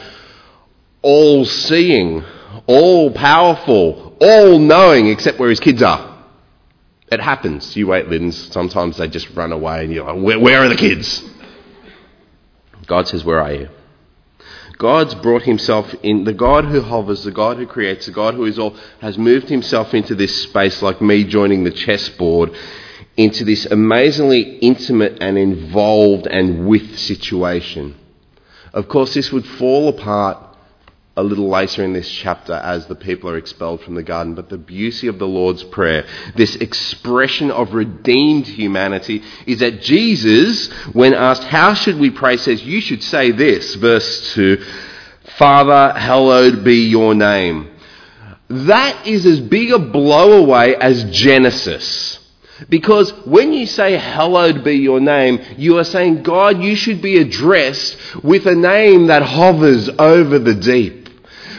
all 1.02 1.44
seeing, 1.44 2.25
all 2.66 3.12
powerful, 3.12 4.16
all 4.20 4.58
knowing, 4.58 5.06
except 5.06 5.38
where 5.38 5.50
his 5.50 5.61
kids 5.61 5.82
are. 5.82 6.16
It 7.11 7.20
happens. 7.20 7.76
You 7.76 7.87
wait, 7.87 8.08
Liddens. 8.08 8.52
Sometimes 8.52 8.97
they 8.97 9.08
just 9.08 9.30
run 9.30 9.52
away 9.52 9.85
and 9.85 9.92
you're 9.92 10.04
like, 10.04 10.23
where, 10.23 10.38
where 10.38 10.64
are 10.64 10.68
the 10.68 10.76
kids? 10.76 11.23
God 12.88 13.06
says, 13.06 13.23
Where 13.23 13.40
are 13.40 13.52
you? 13.52 13.68
God's 14.78 15.14
brought 15.16 15.42
himself 15.42 15.92
in, 16.02 16.25
the 16.25 16.32
God 16.32 16.64
who 16.64 16.80
hovers, 16.80 17.25
the 17.25 17.32
God 17.32 17.56
who 17.56 17.66
creates, 17.66 18.06
the 18.06 18.12
God 18.12 18.35
who 18.35 18.44
is 18.44 18.58
all, 18.58 18.76
has 19.00 19.18
moved 19.18 19.49
himself 19.49 19.92
into 19.92 20.14
this 20.14 20.42
space 20.42 20.82
like 20.82 21.00
me 21.00 21.25
joining 21.25 21.64
the 21.64 21.70
chessboard 21.70 22.56
into 23.18 23.44
this 23.44 23.66
amazingly 23.66 24.58
intimate 24.58 25.18
and 25.20 25.37
involved 25.37 26.28
and 26.28 26.68
with 26.68 26.98
situation. 26.98 27.96
Of 28.72 28.88
course, 28.88 29.12
this 29.12 29.32
would 29.32 29.44
fall 29.44 29.88
apart 29.88 30.38
a 31.16 31.22
little 31.22 31.48
later 31.48 31.82
in 31.82 31.92
this 31.92 32.08
chapter 32.08 32.52
as 32.52 32.87
the 32.87 32.94
people 32.94 33.28
are 33.28 33.37
expelled 33.37 33.82
from 33.82 33.96
the 33.96 34.04
garden. 34.04 34.37
But 34.37 34.50
the 34.50 34.56
beauty 34.56 35.08
of 35.08 35.18
the 35.18 35.26
Lord's 35.26 35.64
Prayer, 35.64 36.06
this 36.37 36.54
expression 36.56 37.50
of 37.50 37.75
redeemed 37.75 38.46
humanity, 38.46 39.25
is 39.44 39.58
that 39.58 39.82
Jesus, 39.82 40.72
when 40.92 41.12
asked, 41.12 41.42
How 41.42 41.75
should 41.75 41.98
we 41.98 42.10
pray, 42.10 42.37
says, 42.37 42.62
You 42.62 42.80
should 42.80 43.02
say 43.02 43.32
this, 43.32 43.75
verse 43.75 44.32
2 44.34 44.64
Father, 45.37 45.98
hallowed 45.98 46.62
be 46.62 46.87
your 46.87 47.16
name. 47.16 47.68
That 48.48 49.08
is 49.08 49.26
as 49.26 49.40
big 49.40 49.72
a 49.72 49.78
blow 49.80 50.40
away 50.44 50.76
as 50.76 51.04
Genesis. 51.10 52.18
Because 52.68 53.10
when 53.24 53.52
you 53.52 53.66
say, 53.66 53.92
Hallowed 53.96 54.64
be 54.64 54.74
your 54.74 55.00
name, 55.00 55.40
you 55.56 55.78
are 55.78 55.84
saying, 55.84 56.22
God, 56.22 56.62
you 56.62 56.74
should 56.74 57.00
be 57.00 57.18
addressed 57.18 57.96
with 58.22 58.46
a 58.46 58.54
name 58.54 59.06
that 59.06 59.22
hovers 59.22 59.88
over 59.98 60.38
the 60.38 60.54
deep, 60.54 61.08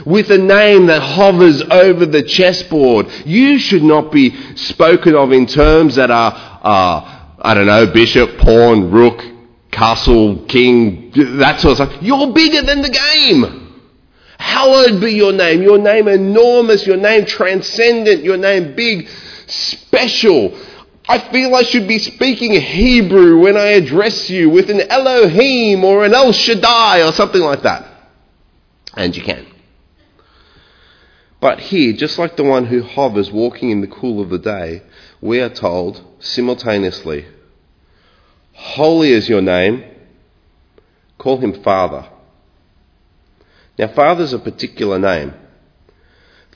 with 0.05 0.29
a 0.29 0.37
name 0.37 0.87
that 0.87 1.01
hovers 1.01 1.61
over 1.63 2.05
the 2.05 2.23
chessboard. 2.23 3.07
You 3.25 3.59
should 3.59 3.83
not 3.83 4.11
be 4.11 4.35
spoken 4.55 5.15
of 5.15 5.31
in 5.31 5.45
terms 5.45 5.95
that 5.95 6.11
are, 6.11 6.33
uh, 6.33 7.35
I 7.39 7.53
don't 7.53 7.67
know, 7.67 7.87
bishop, 7.87 8.37
pawn, 8.39 8.91
rook, 8.91 9.23
castle, 9.71 10.45
king, 10.45 11.11
that 11.37 11.61
sort 11.61 11.79
of 11.79 11.87
stuff. 11.87 12.03
You're 12.03 12.33
bigger 12.33 12.61
than 12.61 12.81
the 12.81 12.89
game. 12.89 13.67
Hallowed 14.37 15.01
be 15.01 15.13
your 15.13 15.33
name, 15.33 15.61
your 15.61 15.77
name 15.77 16.07
enormous, 16.07 16.87
your 16.87 16.97
name 16.97 17.25
transcendent, 17.25 18.23
your 18.23 18.37
name 18.37 18.75
big, 18.75 19.07
special. 19.47 20.57
I 21.09 21.17
feel 21.31 21.55
I 21.55 21.63
should 21.63 21.87
be 21.87 21.97
speaking 21.97 22.51
Hebrew 22.51 23.39
when 23.39 23.57
I 23.57 23.69
address 23.69 24.29
you 24.29 24.51
with 24.51 24.69
an 24.69 24.79
Elohim 24.79 25.83
or 25.83 26.05
an 26.05 26.13
El 26.13 26.31
Shaddai 26.31 27.01
or 27.01 27.11
something 27.13 27.41
like 27.41 27.63
that. 27.63 27.87
And 28.93 29.17
you 29.17 29.23
can. 29.23 29.47
But 31.41 31.61
here, 31.61 31.93
just 31.93 32.19
like 32.19 32.37
the 32.37 32.43
one 32.43 32.65
who 32.65 32.83
hovers 32.83 33.31
walking 33.31 33.71
in 33.71 33.81
the 33.81 33.87
cool 33.87 34.21
of 34.21 34.29
the 34.29 34.37
day, 34.37 34.83
we 35.19 35.39
are 35.39 35.49
told 35.49 35.99
simultaneously, 36.19 37.25
Holy 38.53 39.11
is 39.11 39.27
your 39.27 39.41
name, 39.41 39.83
call 41.17 41.39
him 41.39 41.63
Father. 41.63 42.07
Now, 43.79 43.87
Father's 43.87 44.33
a 44.33 44.37
particular 44.37 44.99
name. 44.99 45.33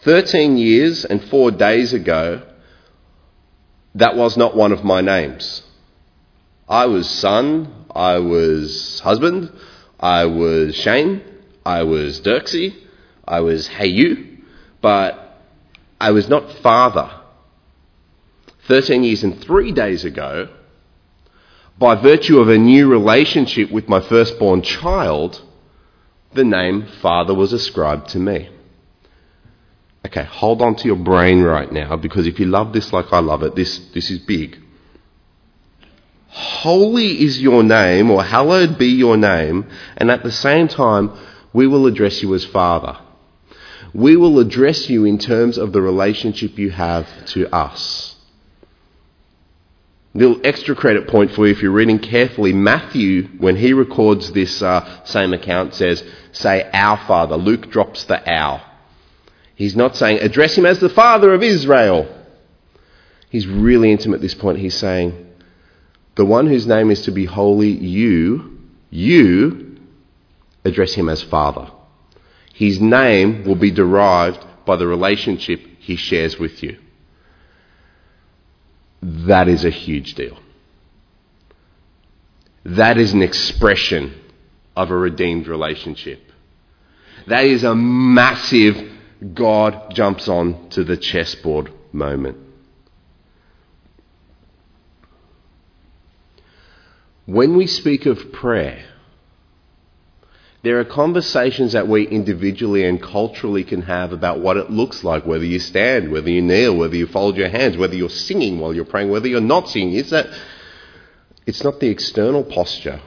Thirteen 0.03 0.57
years 0.57 1.05
and 1.05 1.23
four 1.23 1.49
days 1.49 1.91
ago, 1.91 2.43
that 3.95 4.15
was 4.15 4.37
not 4.37 4.55
one 4.55 4.71
of 4.71 4.83
my 4.83 5.01
names. 5.01 5.63
I 6.67 6.85
was 6.85 7.09
son, 7.09 7.85
I 7.93 8.19
was 8.19 8.99
husband, 9.01 9.51
I 9.99 10.25
was 10.25 10.75
Shane, 10.75 11.21
I 11.65 11.83
was 11.83 12.21
Dirksy, 12.21 12.75
I 13.25 13.41
was 13.41 13.67
Hey 13.67 13.87
You, 13.87 14.37
but 14.81 15.41
I 15.99 16.11
was 16.11 16.27
not 16.27 16.51
father. 16.59 17.09
13 18.67 19.03
years 19.03 19.23
and 19.23 19.41
three 19.41 19.71
days 19.71 20.05
ago, 20.05 20.49
by 21.77 21.95
virtue 21.95 22.39
of 22.39 22.49
a 22.49 22.57
new 22.57 22.87
relationship 22.87 23.71
with 23.71 23.89
my 23.89 23.99
firstborn 23.99 24.61
child, 24.61 25.41
the 26.33 26.43
name 26.43 26.87
father 27.01 27.33
was 27.33 27.51
ascribed 27.51 28.09
to 28.09 28.19
me. 28.19 28.49
Okay, 30.05 30.23
hold 30.23 30.61
on 30.61 30.75
to 30.75 30.85
your 30.85 30.97
brain 30.97 31.41
right 31.41 31.71
now 31.71 31.95
because 31.95 32.27
if 32.27 32.39
you 32.39 32.45
love 32.45 32.73
this 32.73 32.91
like 32.91 33.11
I 33.13 33.19
love 33.19 33.43
it, 33.43 33.55
this, 33.55 33.79
this 33.93 34.11
is 34.11 34.19
big. 34.19 34.59
Holy 36.27 37.21
is 37.21 37.39
your 37.41 37.61
name, 37.63 38.09
or 38.09 38.23
hallowed 38.23 38.79
be 38.79 38.87
your 38.87 39.17
name, 39.17 39.69
and 39.95 40.09
at 40.09 40.23
the 40.23 40.31
same 40.31 40.67
time, 40.67 41.11
we 41.53 41.67
will 41.67 41.85
address 41.85 42.23
you 42.23 42.33
as 42.33 42.43
Father. 42.43 42.97
We 43.93 44.17
will 44.17 44.39
address 44.39 44.89
you 44.89 45.05
in 45.05 45.19
terms 45.19 45.59
of 45.59 45.71
the 45.71 45.81
relationship 45.81 46.57
you 46.57 46.71
have 46.71 47.07
to 47.27 47.53
us. 47.53 48.15
Little 50.15 50.41
extra 50.43 50.75
credit 50.75 51.07
point 51.07 51.31
for 51.31 51.45
you 51.45 51.53
if 51.53 51.61
you're 51.61 51.71
reading 51.71 51.99
carefully. 51.99 52.53
Matthew, 52.53 53.27
when 53.37 53.55
he 53.55 53.73
records 53.73 54.31
this 54.31 54.61
uh, 54.61 55.03
same 55.05 55.33
account, 55.33 55.75
says, 55.75 56.03
Say, 56.31 56.67
Our 56.73 56.97
Father. 57.05 57.35
Luke 57.35 57.69
drops 57.69 58.03
the 58.05 58.27
our. 58.31 58.72
He's 59.63 59.77
not 59.77 59.95
saying, 59.95 60.19
address 60.19 60.57
him 60.57 60.65
as 60.65 60.79
the 60.79 60.89
father 60.89 61.33
of 61.33 61.41
Israel. 61.41 62.05
He's 63.29 63.47
really 63.47 63.93
intimate 63.93 64.15
at 64.15 64.21
this 64.21 64.33
point. 64.33 64.59
He's 64.59 64.75
saying, 64.75 65.25
the 66.15 66.25
one 66.25 66.47
whose 66.47 66.67
name 66.67 66.91
is 66.91 67.03
to 67.03 67.11
be 67.11 67.23
holy, 67.23 67.69
you, 67.69 68.59
you 68.89 69.77
address 70.65 70.93
him 70.95 71.07
as 71.07 71.21
father. 71.21 71.71
His 72.53 72.81
name 72.81 73.45
will 73.45 73.55
be 73.55 73.71
derived 73.71 74.45
by 74.65 74.75
the 74.75 74.85
relationship 74.85 75.61
he 75.79 75.95
shares 75.95 76.37
with 76.37 76.61
you. 76.61 76.77
That 79.01 79.47
is 79.47 79.63
a 79.63 79.69
huge 79.69 80.13
deal. 80.15 80.37
That 82.65 82.97
is 82.97 83.13
an 83.13 83.21
expression 83.21 84.13
of 84.75 84.91
a 84.91 84.97
redeemed 84.97 85.47
relationship. 85.47 86.21
That 87.27 87.45
is 87.45 87.63
a 87.63 87.73
massive 87.73 88.89
God 89.33 89.93
jumps 89.93 90.27
on 90.27 90.69
to 90.69 90.83
the 90.83 90.97
chessboard 90.97 91.71
moment. 91.91 92.37
When 97.25 97.55
we 97.55 97.67
speak 97.67 98.05
of 98.05 98.33
prayer, 98.33 98.83
There 100.63 100.79
are 100.79 100.85
conversations 100.85 101.73
that 101.73 101.89
we 101.89 102.07
individually 102.07 102.85
and 102.85 103.01
culturally 103.01 103.65
can 103.65 103.81
have 103.81 104.13
about 104.13 104.39
what 104.39 104.55
it 104.55 104.69
looks 104.71 105.03
like, 105.03 105.25
whether 105.25 105.43
you 105.43 105.59
stand, 105.59 106.09
whether 106.09 106.29
you 106.29 106.41
kneel, 106.41 106.77
whether 106.77 106.95
you 106.95 107.05
fold 107.05 107.35
your 107.35 107.49
hands, 107.49 107.75
whether 107.75 107.95
you're 107.95 108.09
singing 108.09 108.59
while 108.59 108.73
you're 108.73 108.85
praying, 108.85 109.09
whether 109.09 109.27
you're 109.27 109.41
not 109.41 109.67
singing. 109.67 109.95
It's, 109.95 110.11
that, 110.11 110.27
it's 111.45 111.65
not 111.65 111.81
the 111.81 111.89
external 111.89 112.45
posture 112.45 113.01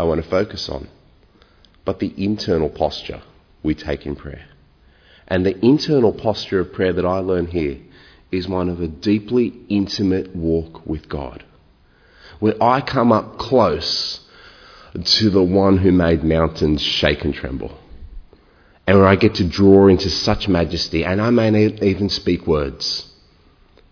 I 0.00 0.04
want 0.04 0.24
to 0.24 0.30
focus 0.30 0.70
on, 0.70 0.88
but 1.84 1.98
the 1.98 2.14
internal 2.16 2.70
posture 2.70 3.20
we 3.62 3.74
take 3.74 4.06
in 4.06 4.16
prayer. 4.16 4.46
And 5.28 5.44
the 5.44 5.58
internal 5.64 6.12
posture 6.12 6.60
of 6.60 6.72
prayer 6.72 6.92
that 6.92 7.06
I 7.06 7.18
learn 7.18 7.46
here 7.46 7.78
is 8.30 8.48
one 8.48 8.68
of 8.68 8.80
a 8.80 8.88
deeply 8.88 9.54
intimate 9.68 10.34
walk 10.34 10.86
with 10.86 11.08
God, 11.08 11.44
where 12.40 12.62
I 12.62 12.80
come 12.80 13.12
up 13.12 13.38
close 13.38 14.20
to 15.02 15.30
the 15.30 15.42
one 15.42 15.78
who 15.78 15.92
made 15.92 16.22
mountains 16.22 16.82
shake 16.82 17.24
and 17.24 17.34
tremble. 17.34 17.78
And 18.86 18.98
where 18.98 19.08
I 19.08 19.16
get 19.16 19.36
to 19.36 19.48
draw 19.48 19.88
into 19.88 20.10
such 20.10 20.46
majesty, 20.46 21.04
and 21.04 21.20
I 21.20 21.30
may 21.30 21.50
not 21.50 21.82
even 21.82 22.10
speak 22.10 22.46
words, 22.46 23.10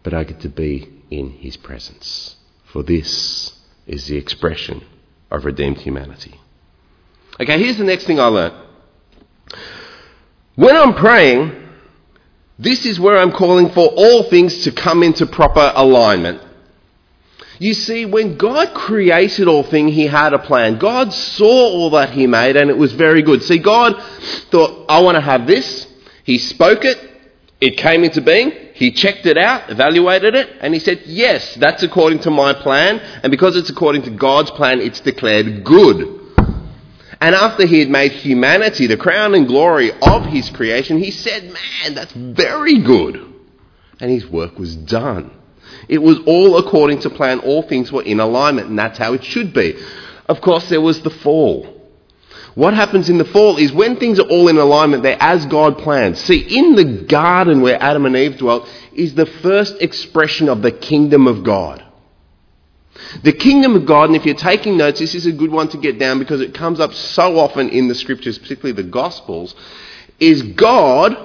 but 0.02 0.12
I 0.12 0.24
get 0.24 0.40
to 0.40 0.48
be 0.48 0.88
in 1.10 1.30
his 1.30 1.56
presence. 1.56 2.36
For 2.64 2.82
this 2.82 3.58
is 3.86 4.06
the 4.06 4.16
expression 4.16 4.84
of 5.30 5.44
redeemed 5.44 5.78
humanity. 5.78 6.38
Okay, 7.40 7.58
here's 7.58 7.78
the 7.78 7.84
next 7.84 8.04
thing 8.04 8.20
I 8.20 8.26
learned. 8.26 8.54
When 10.54 10.76
I'm 10.76 10.94
praying, 10.94 11.52
this 12.58 12.84
is 12.84 13.00
where 13.00 13.16
I'm 13.16 13.32
calling 13.32 13.70
for 13.70 13.86
all 13.86 14.24
things 14.24 14.64
to 14.64 14.72
come 14.72 15.02
into 15.02 15.26
proper 15.26 15.72
alignment. 15.74 16.42
You 17.58 17.74
see, 17.74 18.06
when 18.06 18.36
God 18.36 18.74
created 18.74 19.48
all 19.48 19.62
things, 19.62 19.94
He 19.94 20.06
had 20.06 20.34
a 20.34 20.38
plan. 20.38 20.78
God 20.78 21.12
saw 21.12 21.46
all 21.46 21.90
that 21.90 22.10
He 22.10 22.26
made 22.26 22.56
and 22.56 22.68
it 22.68 22.76
was 22.76 22.92
very 22.92 23.22
good. 23.22 23.42
See, 23.42 23.58
God 23.58 24.00
thought, 24.50 24.86
I 24.88 25.00
want 25.00 25.14
to 25.14 25.20
have 25.20 25.46
this. 25.46 25.86
He 26.24 26.38
spoke 26.38 26.84
it. 26.84 26.98
It 27.60 27.76
came 27.76 28.02
into 28.02 28.20
being. 28.20 28.52
He 28.74 28.90
checked 28.90 29.24
it 29.26 29.38
out, 29.38 29.70
evaluated 29.70 30.34
it, 30.34 30.50
and 30.60 30.74
He 30.74 30.80
said, 30.80 31.02
Yes, 31.06 31.54
that's 31.54 31.84
according 31.84 32.18
to 32.20 32.30
my 32.30 32.52
plan. 32.52 32.98
And 32.98 33.30
because 33.30 33.56
it's 33.56 33.70
according 33.70 34.02
to 34.02 34.10
God's 34.10 34.50
plan, 34.50 34.80
it's 34.80 34.98
declared 35.00 35.62
good. 35.62 36.21
And 37.22 37.36
after 37.36 37.64
he 37.64 37.78
had 37.78 37.88
made 37.88 38.10
humanity 38.10 38.88
the 38.88 38.96
crown 38.96 39.36
and 39.36 39.46
glory 39.46 39.92
of 39.92 40.26
his 40.26 40.50
creation, 40.50 40.98
he 40.98 41.12
said, 41.12 41.44
Man, 41.44 41.94
that's 41.94 42.10
very 42.12 42.78
good. 42.78 43.24
And 44.00 44.10
his 44.10 44.26
work 44.26 44.58
was 44.58 44.74
done. 44.74 45.30
It 45.88 46.02
was 46.02 46.18
all 46.26 46.58
according 46.58 46.98
to 47.02 47.10
plan. 47.10 47.38
All 47.38 47.62
things 47.62 47.92
were 47.92 48.02
in 48.02 48.18
alignment, 48.18 48.70
and 48.70 48.76
that's 48.76 48.98
how 48.98 49.12
it 49.12 49.22
should 49.22 49.54
be. 49.54 49.76
Of 50.28 50.40
course, 50.40 50.68
there 50.68 50.80
was 50.80 51.00
the 51.02 51.10
fall. 51.10 51.80
What 52.56 52.74
happens 52.74 53.08
in 53.08 53.18
the 53.18 53.24
fall 53.24 53.56
is 53.56 53.72
when 53.72 53.98
things 53.98 54.18
are 54.18 54.28
all 54.28 54.48
in 54.48 54.58
alignment, 54.58 55.04
they're 55.04 55.16
as 55.20 55.46
God 55.46 55.78
planned. 55.78 56.18
See, 56.18 56.58
in 56.58 56.74
the 56.74 57.04
garden 57.04 57.60
where 57.60 57.80
Adam 57.80 58.04
and 58.04 58.16
Eve 58.16 58.38
dwelt 58.38 58.68
is 58.92 59.14
the 59.14 59.26
first 59.26 59.80
expression 59.80 60.48
of 60.48 60.60
the 60.60 60.72
kingdom 60.72 61.28
of 61.28 61.44
God. 61.44 61.84
The 63.22 63.32
kingdom 63.32 63.76
of 63.76 63.86
God, 63.86 64.08
and 64.08 64.16
if 64.16 64.24
you're 64.24 64.34
taking 64.34 64.76
notes, 64.76 64.98
this 64.98 65.14
is 65.14 65.26
a 65.26 65.32
good 65.32 65.50
one 65.50 65.68
to 65.68 65.78
get 65.78 65.98
down 65.98 66.18
because 66.18 66.40
it 66.40 66.54
comes 66.54 66.80
up 66.80 66.92
so 66.94 67.38
often 67.38 67.68
in 67.68 67.88
the 67.88 67.94
scriptures, 67.94 68.38
particularly 68.38 68.80
the 68.80 68.88
Gospels, 68.88 69.54
is 70.18 70.42
God 70.42 71.16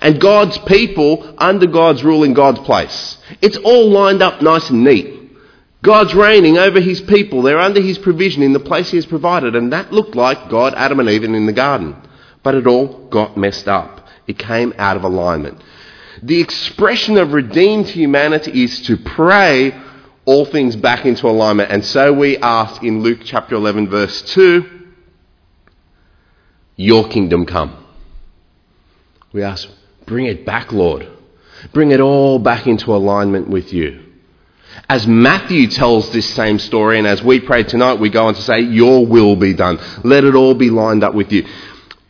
and 0.00 0.20
God's 0.20 0.58
people 0.58 1.34
under 1.38 1.66
God's 1.66 2.04
rule 2.04 2.22
in 2.22 2.34
God's 2.34 2.60
place. 2.60 3.18
It's 3.40 3.56
all 3.56 3.90
lined 3.90 4.22
up 4.22 4.42
nice 4.42 4.68
and 4.70 4.84
neat. 4.84 5.14
God's 5.82 6.14
reigning 6.14 6.58
over 6.58 6.80
his 6.80 7.00
people. 7.00 7.42
They're 7.42 7.58
under 7.58 7.80
his 7.80 7.98
provision 7.98 8.42
in 8.42 8.52
the 8.52 8.60
place 8.60 8.90
he 8.90 8.96
has 8.96 9.06
provided. 9.06 9.54
And 9.54 9.72
that 9.72 9.92
looked 9.92 10.16
like 10.16 10.50
God, 10.50 10.74
Adam, 10.74 11.00
and 11.00 11.08
Eve 11.08 11.24
in 11.24 11.46
the 11.46 11.52
garden. 11.52 11.96
But 12.42 12.54
it 12.54 12.66
all 12.66 13.08
got 13.08 13.36
messed 13.36 13.68
up. 13.68 14.06
It 14.26 14.38
came 14.38 14.74
out 14.78 14.96
of 14.96 15.04
alignment. 15.04 15.62
The 16.22 16.40
expression 16.40 17.18
of 17.18 17.32
redeemed 17.32 17.88
humanity 17.88 18.64
is 18.64 18.82
to 18.82 18.96
pray 18.96 19.80
all 20.26 20.44
things 20.44 20.76
back 20.76 21.06
into 21.06 21.26
alignment. 21.28 21.70
And 21.70 21.84
so 21.84 22.12
we 22.12 22.36
ask 22.36 22.82
in 22.82 23.00
Luke 23.02 23.20
chapter 23.24 23.54
11, 23.54 23.88
verse 23.88 24.22
2, 24.34 24.68
Your 26.76 27.08
kingdom 27.08 27.46
come. 27.46 27.84
We 29.32 29.42
ask, 29.42 29.68
Bring 30.04 30.26
it 30.26 30.44
back, 30.44 30.72
Lord. 30.72 31.08
Bring 31.72 31.90
it 31.90 32.00
all 32.00 32.38
back 32.38 32.66
into 32.66 32.94
alignment 32.94 33.48
with 33.48 33.72
you. 33.72 34.02
As 34.88 35.06
Matthew 35.06 35.68
tells 35.68 36.12
this 36.12 36.28
same 36.34 36.58
story, 36.58 36.98
and 36.98 37.06
as 37.06 37.22
we 37.22 37.40
pray 37.40 37.62
tonight, 37.62 37.94
we 37.94 38.10
go 38.10 38.26
on 38.26 38.34
to 38.34 38.42
say, 38.42 38.60
Your 38.60 39.06
will 39.06 39.36
be 39.36 39.54
done. 39.54 39.78
Let 40.04 40.24
it 40.24 40.34
all 40.34 40.54
be 40.54 40.70
lined 40.70 41.02
up 41.02 41.14
with 41.14 41.32
you. 41.32 41.46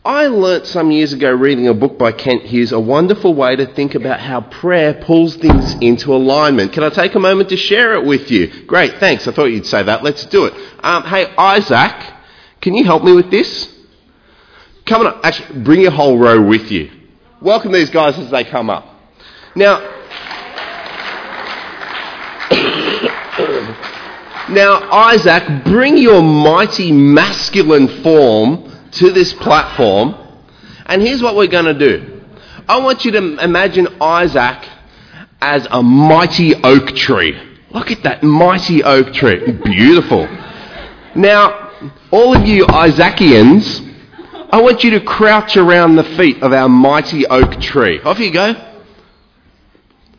I 0.07 0.27
learnt 0.27 0.65
some 0.67 0.89
years 0.89 1.11
ago 1.11 1.29
reading 1.29 1.67
a 1.67 1.73
book 1.73 1.97
by 1.97 2.13
Kent 2.13 2.43
Hughes 2.43 2.71
a 2.71 2.79
wonderful 2.79 3.33
way 3.33 3.57
to 3.57 3.65
think 3.65 3.93
about 3.93 4.21
how 4.21 4.39
prayer 4.39 4.93
pulls 4.93 5.35
things 5.35 5.73
into 5.81 6.15
alignment. 6.15 6.71
Can 6.71 6.85
I 6.85 6.89
take 6.89 7.13
a 7.15 7.19
moment 7.19 7.49
to 7.49 7.57
share 7.57 7.93
it 7.93 8.05
with 8.05 8.31
you? 8.31 8.63
Great, 8.67 8.99
thanks. 8.99 9.27
I 9.27 9.33
thought 9.33 9.47
you'd 9.47 9.65
say 9.65 9.83
that. 9.83 10.03
Let's 10.03 10.23
do 10.27 10.45
it. 10.45 10.53
Um, 10.81 11.03
hey, 11.03 11.25
Isaac, 11.35 12.13
can 12.61 12.73
you 12.73 12.85
help 12.85 13.03
me 13.03 13.11
with 13.11 13.29
this? 13.29 13.67
Come 14.85 15.05
on, 15.05 15.19
actually, 15.25 15.59
bring 15.59 15.81
your 15.81 15.91
whole 15.91 16.17
row 16.17 16.41
with 16.41 16.71
you. 16.71 16.89
Welcome 17.41 17.73
these 17.73 17.89
guys 17.89 18.17
as 18.17 18.31
they 18.31 18.45
come 18.45 18.69
up. 18.69 18.87
Now, 19.57 19.79
now, 24.51 24.89
Isaac, 24.89 25.65
bring 25.65 25.97
your 25.97 26.21
mighty 26.21 26.93
masculine 26.93 27.89
form 28.01 28.66
to 28.99 29.11
this 29.11 29.33
platform, 29.33 30.15
and 30.85 31.01
here's 31.01 31.21
what 31.21 31.35
we're 31.35 31.47
going 31.47 31.65
to 31.65 31.73
do. 31.73 32.21
I 32.67 32.79
want 32.79 33.05
you 33.05 33.11
to 33.11 33.43
imagine 33.43 33.87
Isaac 34.01 34.67
as 35.39 35.67
a 35.69 35.81
mighty 35.81 36.55
oak 36.55 36.95
tree. 36.95 37.39
Look 37.71 37.91
at 37.91 38.03
that 38.03 38.23
mighty 38.23 38.83
oak 38.83 39.13
tree. 39.13 39.51
Beautiful. 39.63 40.27
Now, 41.15 41.71
all 42.11 42.35
of 42.35 42.47
you 42.47 42.65
Isaacians, 42.67 43.81
I 44.49 44.61
want 44.61 44.83
you 44.83 44.91
to 44.91 45.01
crouch 45.01 45.57
around 45.57 45.95
the 45.95 46.03
feet 46.03 46.41
of 46.41 46.53
our 46.53 46.69
mighty 46.69 47.25
oak 47.27 47.59
tree. 47.61 47.99
Off 48.01 48.19
you 48.19 48.31
go. 48.31 48.53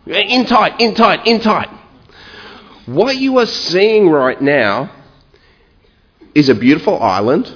In 0.06 0.46
tight, 0.46 0.80
in 0.80 0.94
tight, 0.94 1.26
in 1.26 1.40
tight. 1.40 1.68
What 2.86 3.16
you 3.16 3.38
are 3.38 3.46
seeing 3.46 4.08
right 4.08 4.40
now 4.40 4.90
is 6.34 6.48
a 6.48 6.54
beautiful 6.54 7.02
island 7.02 7.52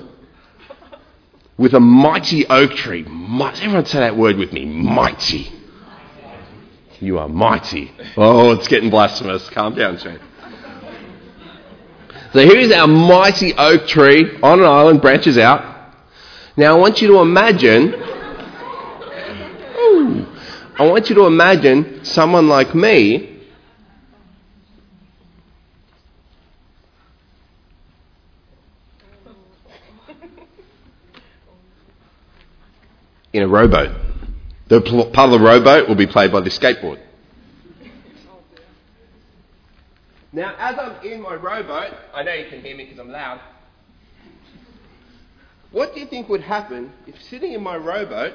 with 1.62 1.74
a 1.74 1.80
mighty 1.80 2.44
oak 2.48 2.74
tree. 2.74 3.02
Everyone 3.02 3.86
say 3.86 4.00
that 4.00 4.16
word 4.16 4.36
with 4.36 4.52
me 4.52 4.64
mighty. 4.64 5.52
You 6.98 7.20
are 7.20 7.28
mighty. 7.28 7.92
Oh, 8.16 8.50
it's 8.50 8.66
getting 8.66 8.90
blasphemous. 8.90 9.48
Calm 9.50 9.76
down, 9.76 9.96
Shane. 9.96 10.18
So 12.32 12.40
here's 12.40 12.72
our 12.72 12.88
mighty 12.88 13.54
oak 13.54 13.86
tree 13.86 14.38
on 14.42 14.58
an 14.58 14.66
island, 14.66 15.00
branches 15.00 15.38
out. 15.38 15.94
Now 16.56 16.76
I 16.76 16.80
want 16.80 17.00
you 17.00 17.06
to 17.08 17.20
imagine, 17.20 17.94
ooh, 19.78 20.26
I 20.80 20.86
want 20.86 21.08
you 21.10 21.14
to 21.14 21.26
imagine 21.26 22.04
someone 22.04 22.48
like 22.48 22.74
me 22.74 23.31
in 33.32 33.42
a 33.42 33.48
rowboat. 33.48 33.90
The 34.68 34.80
part 35.12 35.30
of 35.30 35.40
the 35.40 35.44
rowboat 35.44 35.88
will 35.88 35.96
be 35.96 36.06
played 36.06 36.32
by 36.32 36.40
the 36.40 36.50
skateboard. 36.50 37.00
Now, 40.32 40.54
as 40.58 40.78
I'm 40.78 41.04
in 41.04 41.20
my 41.20 41.34
rowboat, 41.34 41.94
I 42.14 42.22
know 42.22 42.32
you 42.32 42.48
can 42.48 42.62
hear 42.62 42.74
me 42.74 42.84
because 42.84 42.98
I'm 42.98 43.10
loud. 43.10 43.40
What 45.72 45.94
do 45.94 46.00
you 46.00 46.06
think 46.06 46.28
would 46.28 46.42
happen 46.42 46.92
if 47.06 47.20
sitting 47.22 47.52
in 47.52 47.62
my 47.62 47.76
rowboat, 47.76 48.34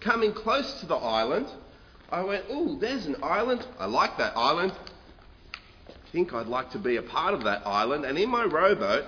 coming 0.00 0.32
close 0.32 0.80
to 0.80 0.86
the 0.86 0.94
island, 0.94 1.46
I 2.10 2.22
went, 2.22 2.44
ooh, 2.50 2.78
there's 2.78 3.06
an 3.06 3.16
island. 3.22 3.66
I 3.78 3.86
like 3.86 4.16
that 4.18 4.36
island. 4.36 4.72
I 5.88 6.10
think 6.12 6.32
I'd 6.32 6.46
like 6.46 6.70
to 6.70 6.78
be 6.78 6.96
a 6.96 7.02
part 7.02 7.34
of 7.34 7.44
that 7.44 7.66
island. 7.66 8.04
And 8.04 8.16
in 8.16 8.30
my 8.30 8.44
rowboat, 8.44 9.04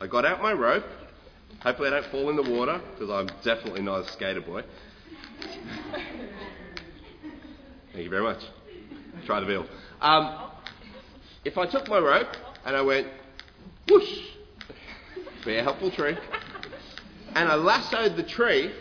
I 0.00 0.06
got 0.06 0.24
out 0.24 0.42
my 0.42 0.52
rope. 0.52 0.84
Hopefully, 1.62 1.88
I 1.88 1.90
don't 1.92 2.06
fall 2.06 2.28
in 2.28 2.36
the 2.36 2.42
water 2.42 2.80
because 2.92 3.08
I'm 3.08 3.28
definitely 3.44 3.82
not 3.82 4.00
a 4.00 4.12
skater 4.12 4.40
boy. 4.40 4.64
Thank 7.92 8.04
you 8.04 8.10
very 8.10 8.22
much. 8.22 8.42
Try 9.26 9.38
the 9.38 9.46
bill. 9.46 9.66
Um, 10.00 10.50
if 11.44 11.58
I 11.58 11.66
took 11.66 11.88
my 11.88 11.98
rope 11.98 12.36
and 12.64 12.74
I 12.74 12.82
went 12.82 13.06
whoosh, 13.88 14.18
be 15.44 15.56
a 15.56 15.62
helpful 15.62 15.90
tree, 15.90 16.16
and 17.34 17.48
I 17.48 17.54
lassoed 17.54 18.16
the 18.16 18.24
tree. 18.24 18.72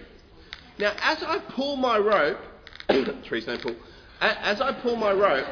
Now, 0.80 0.94
as 1.02 1.22
I 1.22 1.38
pull 1.38 1.76
my 1.76 2.00
rope, 2.00 2.40
trees 3.24 3.46
don't 3.46 3.62
pull. 3.62 3.76
As 4.22 4.60
I 4.60 4.72
pull 4.72 4.96
my 4.96 5.12
rope, 5.12 5.48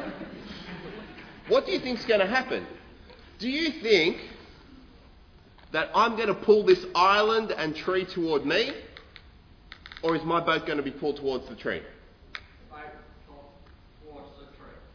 what 1.48 1.66
do 1.66 1.72
you 1.72 1.78
think 1.78 2.00
is 2.00 2.04
going 2.06 2.20
to 2.20 2.26
happen? 2.26 2.66
Do 3.38 3.48
you 3.48 3.70
think 3.80 4.18
that 5.72 5.90
I'm 5.94 6.16
going 6.16 6.28
to 6.28 6.34
pull 6.34 6.64
this 6.64 6.84
island 6.94 7.52
and 7.52 7.74
tree 7.74 8.04
toward 8.04 8.44
me? 8.44 8.72
Or 10.02 10.16
is 10.16 10.22
my 10.24 10.40
boat 10.40 10.66
going 10.66 10.78
to 10.78 10.82
be 10.82 10.90
pulled 10.90 11.16
towards 11.16 11.48
the 11.48 11.54
tree? 11.54 11.82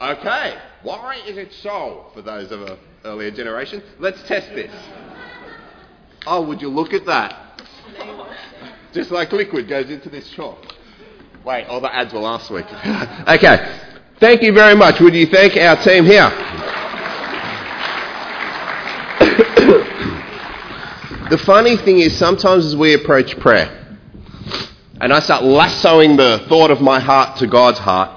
Okay, 0.02 0.58
why 0.84 1.22
is 1.26 1.38
it 1.38 1.54
so 1.54 2.08
for 2.14 2.22
those 2.22 2.52
of 2.52 2.62
an 2.64 2.78
earlier 3.06 3.32
generation? 3.32 3.82
Let's 3.98 4.22
test 4.24 4.50
this. 4.50 4.72
Oh, 6.28 6.46
would 6.46 6.62
you 6.62 6.68
look 6.68 6.92
at 6.92 7.06
that? 7.06 7.62
Just 8.92 9.12
like 9.12 9.32
liquid 9.32 9.70
goes 9.70 9.90
into 9.90 10.10
this 10.10 10.30
chalk. 10.32 10.58
Wait, 11.46 11.66
all 11.66 11.80
the 11.80 11.94
ads 11.94 12.14
were 12.14 12.20
last 12.20 12.52
week. 12.52 12.66
okay, 13.28 13.80
thank 14.20 14.42
you 14.42 14.52
very 14.52 14.76
much. 14.76 15.00
Would 15.00 15.16
you 15.16 15.28
thank 15.28 15.56
our 15.56 15.82
team 15.82 16.06
here? 16.06 16.65
The 21.30 21.38
funny 21.38 21.76
thing 21.78 22.00
is, 22.00 22.16
sometimes 22.18 22.66
as 22.66 22.76
we 22.76 22.94
approach 22.94 23.40
prayer, 23.40 23.98
and 25.02 25.12
I 25.12 25.20
start 25.20 25.44
lassoing 25.44 26.18
the 26.18 26.46
thought 26.48 26.72
of 26.72 26.82
my 26.82 27.00
heart 27.00 27.38
to 27.38 27.48
God's 27.48 27.80
heart, 27.80 28.12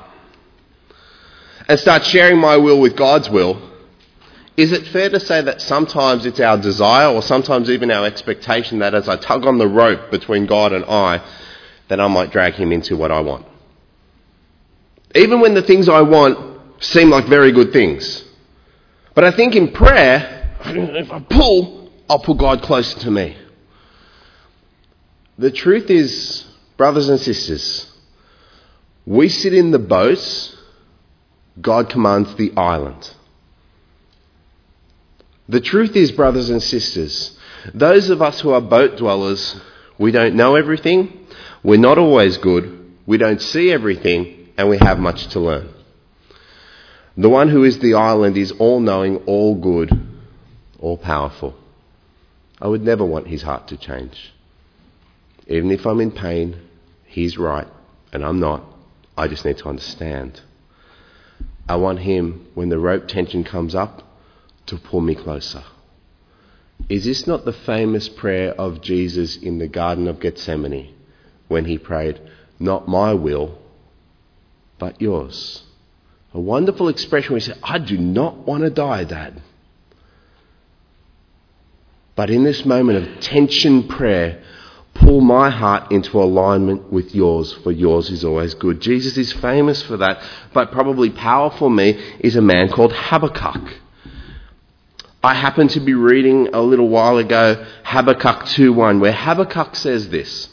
and 1.69 1.79
start 1.79 2.05
sharing 2.05 2.39
my 2.39 2.57
will 2.57 2.81
with 2.81 2.97
God's 2.97 3.31
will, 3.31 3.63
is 4.57 4.73
it 4.73 4.89
fair 4.89 5.09
to 5.11 5.21
say 5.21 5.41
that 5.41 5.61
sometimes 5.61 6.27
it's 6.27 6.41
our 6.41 6.59
desire 6.59 7.09
or 7.15 7.23
sometimes 7.23 7.71
even 7.71 7.91
our 7.91 8.05
expectation 8.05 8.81
that 8.81 8.95
as 8.95 9.09
I 9.09 9.17
tug 9.17 9.47
on 9.47 9.59
the 9.59 9.69
rope 9.69 10.11
between 10.11 10.47
God 10.47 10.73
and 10.73 10.85
I, 10.85 11.23
that 11.89 12.01
I 12.01 12.09
might 12.09 12.33
drag 12.33 12.55
him 12.55 12.73
into 12.73 12.97
what 12.97 13.13
I 13.13 13.21
want? 13.21 13.47
Even 15.15 15.41
when 15.41 15.55
the 15.55 15.63
things 15.63 15.89
I 15.89 16.03
want 16.03 16.61
seem 16.83 17.09
like 17.09 17.27
very 17.27 17.53
good 17.53 17.73
things. 17.73 18.25
But 19.15 19.25
I 19.25 19.31
think 19.31 19.55
in 19.55 19.73
prayer, 19.73 20.57
if 20.65 21.13
I 21.13 21.21
pull, 21.21 21.88
I'll 22.09 22.19
pull 22.19 22.35
God 22.35 22.63
closer 22.63 22.99
to 23.01 23.11
me. 23.11 23.37
The 25.39 25.51
truth 25.51 25.91
is, 25.91 26.45
brothers 26.77 27.09
and 27.09 27.21
sisters, 27.21 27.93
we 29.07 29.29
sit 29.29 29.55
in 29.55 29.71
the 29.71 29.79
boat 29.79 30.57
God 31.61 31.89
commands 31.89 32.35
the 32.37 32.53
island. 32.57 33.11
The 35.49 35.61
truth 35.61 35.97
is, 35.97 36.13
brothers 36.13 36.51
and 36.51 36.63
sisters, 36.63 37.37
those 37.75 38.11
of 38.11 38.23
us 38.23 38.41
who 38.41 38.51
are 38.51 38.61
boat 38.61 38.97
dwellers, 38.97 39.57
we 39.99 40.13
don't 40.13 40.35
know 40.35 40.55
everything, 40.55 41.27
we're 41.63 41.79
not 41.79 41.99
always 41.99 42.37
good, 42.37 42.95
we 43.07 43.17
don't 43.17 43.41
see 43.41 43.73
everything, 43.73 44.51
and 44.57 44.69
we 44.69 44.79
have 44.79 44.99
much 44.99 45.29
to 45.29 45.41
learn. 45.41 45.71
The 47.17 47.29
one 47.29 47.49
who 47.49 47.65
is 47.65 47.79
the 47.79 47.95
island 47.95 48.37
is 48.37 48.53
all 48.53 48.81
knowing, 48.81 49.17
all 49.25 49.55
good, 49.55 49.91
all 50.79 50.99
powerful. 50.99 51.55
I 52.61 52.69
would 52.69 52.83
never 52.83 53.05
want 53.05 53.29
his 53.29 53.43
heart 53.43 53.69
to 53.69 53.77
change. 53.77 54.33
Even 55.47 55.71
if 55.71 55.87
I'm 55.87 56.01
in 56.01 56.11
pain, 56.11 56.61
he's 57.07 57.39
right, 57.39 57.69
and 58.13 58.25
I'm 58.25 58.41
not. 58.41 58.65
I 59.17 59.27
just 59.29 59.45
need 59.45 59.59
to 59.59 59.69
understand. 59.69 60.41
I 61.69 61.77
want 61.77 61.99
Him, 61.99 62.47
when 62.55 62.71
the 62.71 62.79
rope 62.79 63.09
tension 63.09 63.45
comes 63.45 63.75
up, 63.75 64.03
to 64.67 64.77
pull 64.77 65.01
me 65.01 65.15
closer. 65.15 65.65
Is 66.89 67.05
this 67.05 67.27
not 67.27 67.45
the 67.45 67.53
famous 67.53 68.09
prayer 68.09 68.53
of 68.53 68.81
Jesus 68.81 69.37
in 69.37 69.59
the 69.59 69.69
Garden 69.69 70.09
of 70.09 70.21
Gethsemane 70.21 70.95
when 71.49 71.67
he 71.67 71.77
prayed, 71.77 72.21
Not 72.59 72.89
my 72.89 73.13
will, 73.13 73.59
but 74.79 75.01
yours? 75.01 75.65
A 76.33 76.41
wonderful 76.41 76.89
expression 76.89 77.35
he 77.35 77.41
said, 77.41 77.59
I 77.63 77.79
do 77.79 77.99
not 77.99 78.47
want 78.47 78.63
to 78.63 78.71
die, 78.71 79.05
Dad. 79.05 79.43
But 82.19 82.31
in 82.31 82.43
this 82.43 82.65
moment 82.65 82.99
of 82.99 83.21
tension 83.21 83.87
prayer, 83.87 84.43
pull 84.95 85.21
my 85.21 85.51
heart 85.51 85.93
into 85.93 86.21
alignment 86.21 86.93
with 86.93 87.15
yours, 87.15 87.53
for 87.63 87.71
yours 87.71 88.11
is 88.11 88.25
always 88.25 88.55
good. 88.55 88.81
Jesus 88.81 89.17
is 89.17 89.33
famous 89.35 89.83
for 89.83 89.97
that, 89.99 90.21
but 90.53 90.73
probably 90.73 91.11
powerful 91.11 91.71
me 91.71 91.91
is 92.19 92.35
a 92.35 92.43
man 92.43 92.71
called 92.71 92.93
Habakkuk. 92.93 93.73
I 95.23 95.35
happened 95.35 95.71
to 95.71 95.81
be 95.81 95.95
reading 95.95 96.49
a 96.53 96.61
little 96.61 96.89
while 96.89 97.19
ago 97.19 97.65
Habakkuk 97.85 98.47
2:1 98.47 98.99
where 98.99 99.13
Habakkuk 99.13 99.77
says 99.77 100.09
this 100.09 100.49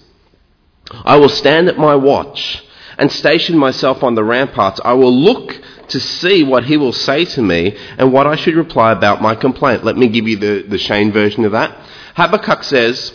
I 1.04 1.18
will 1.18 1.30
stand 1.30 1.68
at 1.68 1.80
my 1.80 1.96
watch 1.96 2.64
and 3.00 3.12
station 3.12 3.58
myself 3.58 4.04
on 4.04 4.14
the 4.14 4.24
ramparts. 4.24 4.80
I 4.86 4.94
will 4.94 5.16
look 5.16 5.60
to 5.90 6.00
see 6.00 6.44
what 6.44 6.66
he 6.66 6.78
will 6.78 6.94
say 6.94 7.26
to 7.26 7.42
me 7.42 7.78
and 7.98 8.12
what 8.12 8.28
I 8.28 8.36
should 8.36 8.56
reply 8.56 8.92
about 8.92 9.22
my 9.22 9.36
complaint. 9.36 9.84
Let 9.84 9.98
me 9.98 10.08
give 10.08 10.28
you 10.28 10.38
the, 10.38 10.66
the 10.68 10.78
Shane 10.78 11.12
version 11.12 11.46
of 11.46 11.52
that. 11.52 11.78
Habakkuk 12.16 12.64
says, 12.64 13.14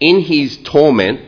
in 0.00 0.20
his 0.20 0.58
torment, 0.58 1.20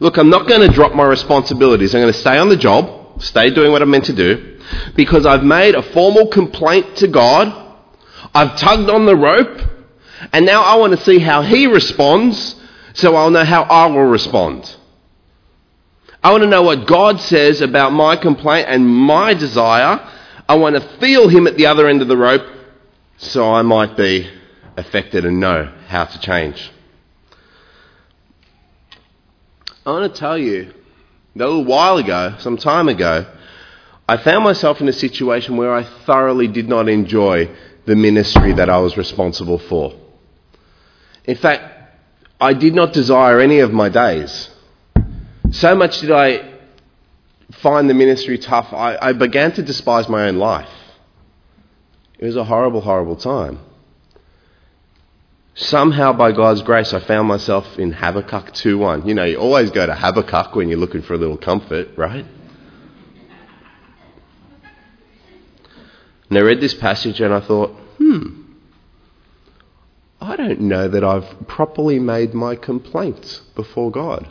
look, 0.00 0.16
I'm 0.16 0.30
not 0.30 0.48
going 0.48 0.68
to 0.68 0.74
drop 0.74 0.94
my 0.94 1.04
responsibilities. 1.04 1.94
I'm 1.94 2.00
going 2.00 2.12
to 2.12 2.18
stay 2.18 2.38
on 2.38 2.48
the 2.48 2.56
job, 2.56 3.22
stay 3.22 3.50
doing 3.50 3.72
what 3.72 3.82
I'm 3.82 3.90
meant 3.90 4.06
to 4.06 4.12
do, 4.12 4.60
because 4.94 5.26
I've 5.26 5.44
made 5.44 5.74
a 5.74 5.82
formal 5.82 6.28
complaint 6.28 6.96
to 6.96 7.08
God. 7.08 7.76
I've 8.34 8.56
tugged 8.56 8.90
on 8.90 9.06
the 9.06 9.16
rope, 9.16 9.60
and 10.32 10.46
now 10.46 10.62
I 10.62 10.76
want 10.76 10.98
to 10.98 11.04
see 11.04 11.18
how 11.18 11.42
he 11.42 11.66
responds 11.66 12.56
so 12.94 13.14
I'll 13.16 13.30
know 13.30 13.44
how 13.44 13.62
I 13.62 13.86
will 13.86 14.04
respond. 14.04 14.76
I 16.22 16.30
want 16.30 16.42
to 16.42 16.48
know 16.48 16.62
what 16.62 16.86
God 16.86 17.20
says 17.20 17.60
about 17.60 17.92
my 17.92 18.16
complaint 18.16 18.66
and 18.68 18.88
my 18.88 19.34
desire. 19.34 20.00
I 20.46 20.56
want 20.56 20.76
to 20.76 20.98
feel 20.98 21.28
him 21.28 21.46
at 21.46 21.56
the 21.56 21.66
other 21.66 21.88
end 21.88 22.02
of 22.02 22.08
the 22.08 22.16
rope 22.16 22.46
so 23.16 23.50
I 23.50 23.62
might 23.62 23.96
be 23.96 24.30
affected 24.76 25.24
and 25.24 25.40
know 25.40 25.72
how 25.86 26.04
to 26.04 26.20
change. 26.20 26.70
I 29.86 29.90
want 29.90 30.12
to 30.12 30.18
tell 30.18 30.36
you 30.36 30.72
that 31.36 31.44
a 31.44 31.46
little 31.46 31.64
while 31.64 31.96
ago, 31.96 32.36
some 32.38 32.56
time 32.56 32.88
ago, 32.88 33.26
I 34.06 34.18
found 34.18 34.44
myself 34.44 34.80
in 34.80 34.88
a 34.88 34.92
situation 34.92 35.56
where 35.56 35.74
I 35.74 35.82
thoroughly 35.82 36.48
did 36.48 36.68
not 36.68 36.88
enjoy 36.88 37.48
the 37.86 37.96
ministry 37.96 38.52
that 38.52 38.68
I 38.68 38.78
was 38.78 38.96
responsible 38.96 39.58
for. 39.58 39.94
In 41.24 41.36
fact, 41.36 41.64
I 42.40 42.52
did 42.52 42.74
not 42.74 42.92
desire 42.92 43.40
any 43.40 43.60
of 43.60 43.72
my 43.72 43.88
days. 43.88 44.50
So 45.52 45.74
much 45.74 46.00
did 46.00 46.10
I 46.10 46.53
find 47.52 47.88
the 47.88 47.94
ministry 47.94 48.38
tough, 48.38 48.72
I, 48.72 48.96
I 49.00 49.12
began 49.12 49.52
to 49.52 49.62
despise 49.62 50.08
my 50.08 50.28
own 50.28 50.36
life. 50.36 50.68
It 52.18 52.24
was 52.24 52.36
a 52.36 52.44
horrible, 52.44 52.80
horrible 52.80 53.16
time. 53.16 53.58
Somehow, 55.54 56.12
by 56.12 56.32
God's 56.32 56.62
grace, 56.62 56.92
I 56.92 57.00
found 57.00 57.28
myself 57.28 57.78
in 57.78 57.92
Habakkuk 57.92 58.52
2.1. 58.52 59.06
You 59.06 59.14
know, 59.14 59.24
you 59.24 59.36
always 59.36 59.70
go 59.70 59.86
to 59.86 59.94
Habakkuk 59.94 60.54
when 60.54 60.68
you're 60.68 60.78
looking 60.78 61.02
for 61.02 61.14
a 61.14 61.18
little 61.18 61.36
comfort, 61.36 61.88
right? 61.96 62.26
And 66.28 66.38
I 66.38 66.40
read 66.40 66.60
this 66.60 66.74
passage 66.74 67.20
and 67.20 67.32
I 67.32 67.40
thought, 67.40 67.70
hmm, 67.98 68.42
I 70.20 70.34
don't 70.36 70.62
know 70.62 70.88
that 70.88 71.04
I've 71.04 71.46
properly 71.46 72.00
made 72.00 72.34
my 72.34 72.56
complaints 72.56 73.40
before 73.54 73.90
God. 73.92 74.28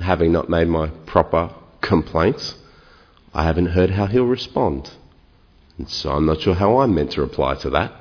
Having 0.00 0.32
not 0.32 0.48
made 0.48 0.66
my 0.66 0.88
proper 1.06 1.54
complaints, 1.80 2.54
I 3.32 3.44
haven't 3.44 3.66
heard 3.66 3.90
how 3.90 4.06
He'll 4.06 4.24
respond. 4.24 4.90
And 5.78 5.88
so 5.88 6.12
I'm 6.12 6.26
not 6.26 6.40
sure 6.40 6.54
how 6.54 6.78
I'm 6.78 6.94
meant 6.94 7.12
to 7.12 7.20
reply 7.20 7.54
to 7.56 7.70
that. 7.70 7.92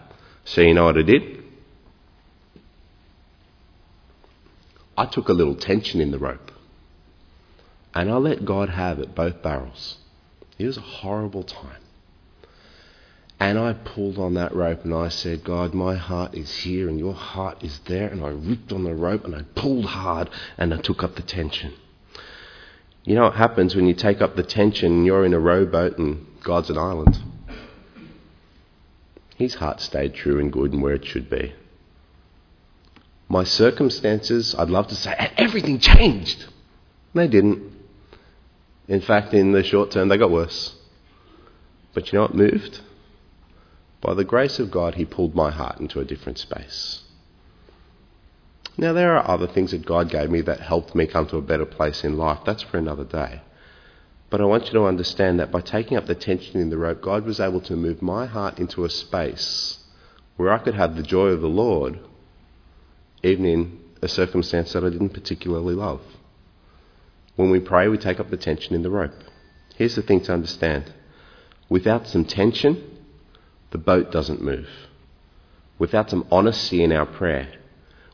So 0.43 0.61
you 0.61 0.73
know 0.73 0.85
what 0.85 0.97
I 0.97 1.03
did? 1.03 1.43
I 4.97 5.05
took 5.05 5.29
a 5.29 5.33
little 5.33 5.55
tension 5.55 6.01
in 6.01 6.11
the 6.11 6.19
rope. 6.19 6.51
And 7.93 8.11
I 8.11 8.17
let 8.17 8.45
God 8.45 8.69
have 8.69 8.99
it, 8.99 9.15
both 9.15 9.41
barrels. 9.41 9.97
It 10.57 10.65
was 10.65 10.77
a 10.77 10.81
horrible 10.81 11.43
time. 11.43 11.81
And 13.39 13.57
I 13.57 13.71
pulled 13.73 14.17
on 14.17 14.33
that 14.33 14.53
rope 14.53 14.83
and 14.83 14.93
I 14.93 15.07
said, 15.07 15.45
God, 15.45 15.73
my 15.73 15.95
heart 15.95 16.35
is 16.35 16.53
here 16.57 16.89
and 16.89 16.99
your 16.99 17.13
heart 17.13 17.63
is 17.63 17.79
there. 17.87 18.09
And 18.09 18.21
I 18.23 18.29
ripped 18.29 18.73
on 18.73 18.83
the 18.83 18.93
rope 18.93 19.23
and 19.23 19.33
I 19.33 19.43
pulled 19.55 19.85
hard 19.85 20.29
and 20.57 20.73
I 20.73 20.77
took 20.77 21.01
up 21.03 21.15
the 21.15 21.21
tension. 21.21 21.73
You 23.09 23.15
know 23.15 23.23
what 23.23 23.35
happens 23.35 23.75
when 23.75 23.87
you 23.87 23.93
take 23.93 24.21
up 24.21 24.35
the 24.35 24.43
tension 24.43 24.91
and 24.91 25.05
you're 25.05 25.25
in 25.25 25.33
a 25.33 25.39
rowboat 25.39 25.97
and 25.97 26.25
God's 26.43 26.69
an 26.69 26.77
island? 26.77 27.17
His 29.35 29.55
heart 29.55 29.81
stayed 29.81 30.13
true 30.13 30.39
and 30.39 30.53
good 30.53 30.71
and 30.73 30.81
where 30.81 30.93
it 30.93 31.05
should 31.05 31.29
be 31.29 31.53
my 33.29 33.43
circumstances, 33.43 34.55
I'd 34.55 34.71
love 34.71 34.87
to 34.87 34.95
say, 34.95 35.13
everything 35.37 35.79
changed. 35.79 36.47
They 37.13 37.27
didn't. 37.27 37.71
In 38.87 39.01
fact, 39.01 39.35
in 39.35 39.51
the 39.51 39.63
short 39.63 39.91
term, 39.91 40.09
they 40.09 40.17
got 40.17 40.31
worse. 40.31 40.75
But 41.93 42.11
you 42.11 42.17
know 42.17 42.23
what 42.23 42.33
moved? 42.33 42.81
By 44.01 44.15
the 44.15 44.23
grace 44.23 44.57
of 44.57 44.71
God, 44.71 44.95
He 44.95 45.05
pulled 45.05 45.35
my 45.35 45.51
heart 45.51 45.79
into 45.79 45.99
a 45.99 46.05
different 46.05 46.39
space. 46.39 47.03
Now, 48.77 48.93
there 48.93 49.17
are 49.17 49.29
other 49.29 49.47
things 49.47 49.71
that 49.71 49.85
God 49.85 50.09
gave 50.09 50.29
me 50.29 50.41
that 50.41 50.61
helped 50.61 50.95
me 50.95 51.05
come 51.05 51.27
to 51.27 51.37
a 51.37 51.41
better 51.41 51.65
place 51.65 52.03
in 52.03 52.17
life. 52.17 52.39
That's 52.45 52.63
for 52.63 52.77
another 52.77 53.03
day. 53.03 53.41
But 54.29 54.41
I 54.41 54.45
want 54.45 54.67
you 54.67 54.73
to 54.73 54.85
understand 54.85 55.39
that 55.39 55.51
by 55.51 55.61
taking 55.61 55.97
up 55.97 56.05
the 56.05 56.15
tension 56.15 56.61
in 56.61 56.69
the 56.69 56.77
rope, 56.77 57.01
God 57.01 57.25
was 57.25 57.39
able 57.39 57.61
to 57.61 57.75
move 57.75 58.01
my 58.01 58.25
heart 58.25 58.59
into 58.59 58.85
a 58.85 58.89
space 58.89 59.79
where 60.37 60.51
I 60.51 60.59
could 60.59 60.75
have 60.75 60.95
the 60.95 61.03
joy 61.03 61.27
of 61.27 61.41
the 61.41 61.47
Lord 61.47 61.99
even 63.23 63.45
in 63.45 63.79
a 64.01 64.07
circumstance 64.07 64.73
that 64.73 64.83
I 64.83 64.89
didn't 64.89 65.09
particularly 65.09 65.75
love. 65.75 66.01
When 67.35 67.49
we 67.49 67.59
pray, 67.59 67.87
we 67.87 67.97
take 67.97 68.19
up 68.19 68.29
the 68.29 68.37
tension 68.37 68.75
in 68.75 68.83
the 68.83 68.89
rope. 68.89 69.13
Here's 69.75 69.95
the 69.95 70.01
thing 70.01 70.21
to 70.21 70.33
understand 70.33 70.93
without 71.69 72.07
some 72.07 72.25
tension, 72.25 72.97
the 73.71 73.77
boat 73.77 74.11
doesn't 74.11 74.41
move. 74.41 74.69
Without 75.77 76.09
some 76.09 76.25
honesty 76.31 76.83
in 76.83 76.91
our 76.91 77.05
prayer, 77.05 77.53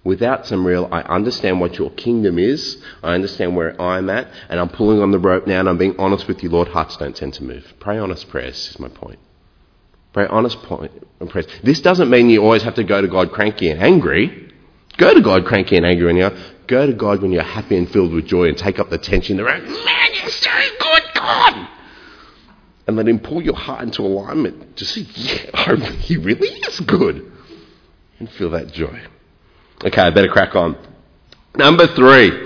without 0.05 0.45
some 0.45 0.65
real, 0.65 0.87
I 0.91 1.01
understand 1.01 1.59
what 1.59 1.77
your 1.77 1.89
kingdom 1.89 2.39
is, 2.39 2.81
I 3.03 3.15
understand 3.15 3.57
where 3.57 3.79
I'm 3.81 4.09
at, 4.09 4.29
and 4.47 4.59
I'm 4.59 4.69
pulling 4.69 5.01
on 5.01 5.11
the 5.11 5.19
rope 5.19 5.47
now 5.47 5.59
and 5.59 5.67
I'm 5.67 5.77
being 5.77 5.99
honest 5.99 6.27
with 6.27 6.41
you, 6.43 6.49
Lord, 6.49 6.69
hearts 6.69 6.95
don't 6.95 7.15
tend 7.15 7.33
to 7.33 7.43
move. 7.43 7.73
Pray 7.79 7.97
honest 7.97 8.29
prayers 8.29 8.69
is 8.69 8.79
my 8.79 8.87
point. 8.87 9.19
Pray 10.13 10.27
honest 10.27 10.61
point, 10.61 10.91
prayers. 11.29 11.47
This 11.63 11.81
doesn't 11.81 12.09
mean 12.09 12.29
you 12.29 12.41
always 12.41 12.63
have 12.63 12.75
to 12.75 12.83
go 12.85 13.01
to 13.01 13.07
God 13.07 13.33
cranky 13.33 13.69
and 13.69 13.81
angry. 13.81 14.53
Go 14.97 15.13
to 15.13 15.19
God 15.19 15.45
cranky 15.45 15.75
and 15.75 15.85
angry 15.85 16.05
when 16.05 16.15
you're, 16.15 16.37
go 16.67 16.85
to 16.85 16.93
God 16.93 17.21
when 17.21 17.31
you're 17.33 17.43
happy 17.43 17.75
and 17.75 17.89
filled 17.91 18.13
with 18.13 18.25
joy 18.27 18.47
and 18.47 18.57
take 18.57 18.79
up 18.79 18.89
the 18.89 18.97
tension 18.97 19.39
around, 19.39 19.65
man, 19.65 20.09
you're 20.13 20.29
so 20.29 20.51
good, 20.79 21.03
God! 21.15 21.67
And 22.87 22.95
let 22.95 23.07
Him 23.07 23.19
pull 23.19 23.41
your 23.41 23.55
heart 23.55 23.81
into 23.81 24.03
alignment 24.03 24.77
to 24.77 24.85
see, 24.85 25.01
yeah, 25.15 25.49
oh, 25.67 25.75
He 25.75 26.15
really 26.15 26.47
is 26.47 26.79
good. 26.81 27.31
And 28.19 28.29
feel 28.29 28.51
that 28.51 28.71
joy. 28.71 29.01
Okay, 29.83 30.01
I 30.01 30.09
better 30.09 30.29
crack 30.29 30.55
on. 30.55 30.77
Number 31.55 31.87
three. 31.87 32.45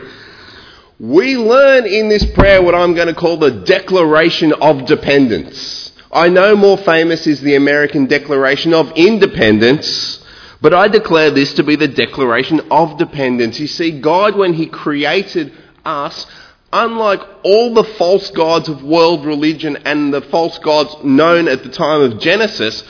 We 1.00 1.38
learn 1.38 1.86
in 1.86 2.10
this 2.10 2.26
prayer 2.32 2.62
what 2.62 2.76
I'm 2.76 2.94
going 2.94 3.08
to 3.08 3.13
call 3.13 3.38
the 3.38 3.52
Declaration 3.52 4.52
of 4.52 4.86
Dependence. 4.86 5.94
I 6.12 6.28
know 6.28 6.58
more 6.58 6.78
famous 6.78 7.26
is 7.26 7.39
the 7.39 7.56
American 7.56 8.08
Declaration 8.08 8.74
of 8.74 8.92
Independence, 8.98 10.20
but 10.60 10.74
I 10.74 10.89
declare 10.89 11.32
this 11.32 11.54
to 11.54 11.63
be 11.63 11.78
the 11.78 11.88
Declaration 11.88 12.60
of 12.70 12.98
Dependence. 12.98 13.60
You 13.60 13.68
see, 13.68 14.02
God, 14.02 14.36
when 14.36 14.54
He 14.54 14.65
created 14.65 15.54
us, 15.86 16.26
unlike 16.74 17.22
all 17.44 17.74
the 17.74 17.84
false 17.84 18.30
gods 18.32 18.68
of 18.68 18.84
world 18.84 19.26
religion 19.26 19.78
and 19.86 20.13
the 20.13 20.22
false 20.22 20.58
gods 20.60 20.96
known 21.04 21.48
at 21.48 21.63
the 21.63 21.70
time 21.70 22.02
of 22.02 22.20
Genesis, 22.20 22.84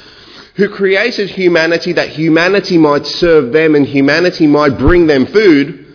who 0.60 0.67
created 0.67 1.30
humanity 1.30 1.93
that 1.93 2.10
humanity 2.10 2.78
might 2.78 3.06
serve 3.06 3.54
them 3.54 3.76
and 3.76 3.88
humanity 3.88 4.45
might 4.45 4.78
bring 4.78 5.08
them 5.08 5.26
food, 5.26 5.88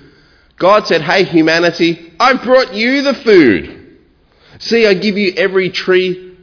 God 0.57 0.87
said, 0.87 1.03
Hey, 1.03 1.25
humanity, 1.25 2.15
I've 2.19 2.43
brought 2.43 2.73
you 2.73 3.03
the 3.03 3.13
food. 3.13 3.99
See, 4.61 4.87
I 4.87 4.95
give 4.95 5.19
you 5.19 5.35
every 5.37 5.69
tree 5.69 6.39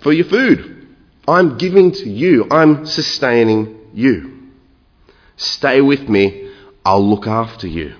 for 0.00 0.12
your 0.12 0.26
food. 0.26 0.86
I'm 1.26 1.58
giving 1.58 1.90
to 1.90 2.08
you, 2.08 2.46
I'm 2.52 2.86
sustaining 2.86 3.80
you. 3.92 4.52
Stay 5.34 5.80
with 5.80 6.08
me, 6.08 6.52
I'll 6.84 7.04
look 7.04 7.26
after 7.26 7.66
you. 7.66 7.96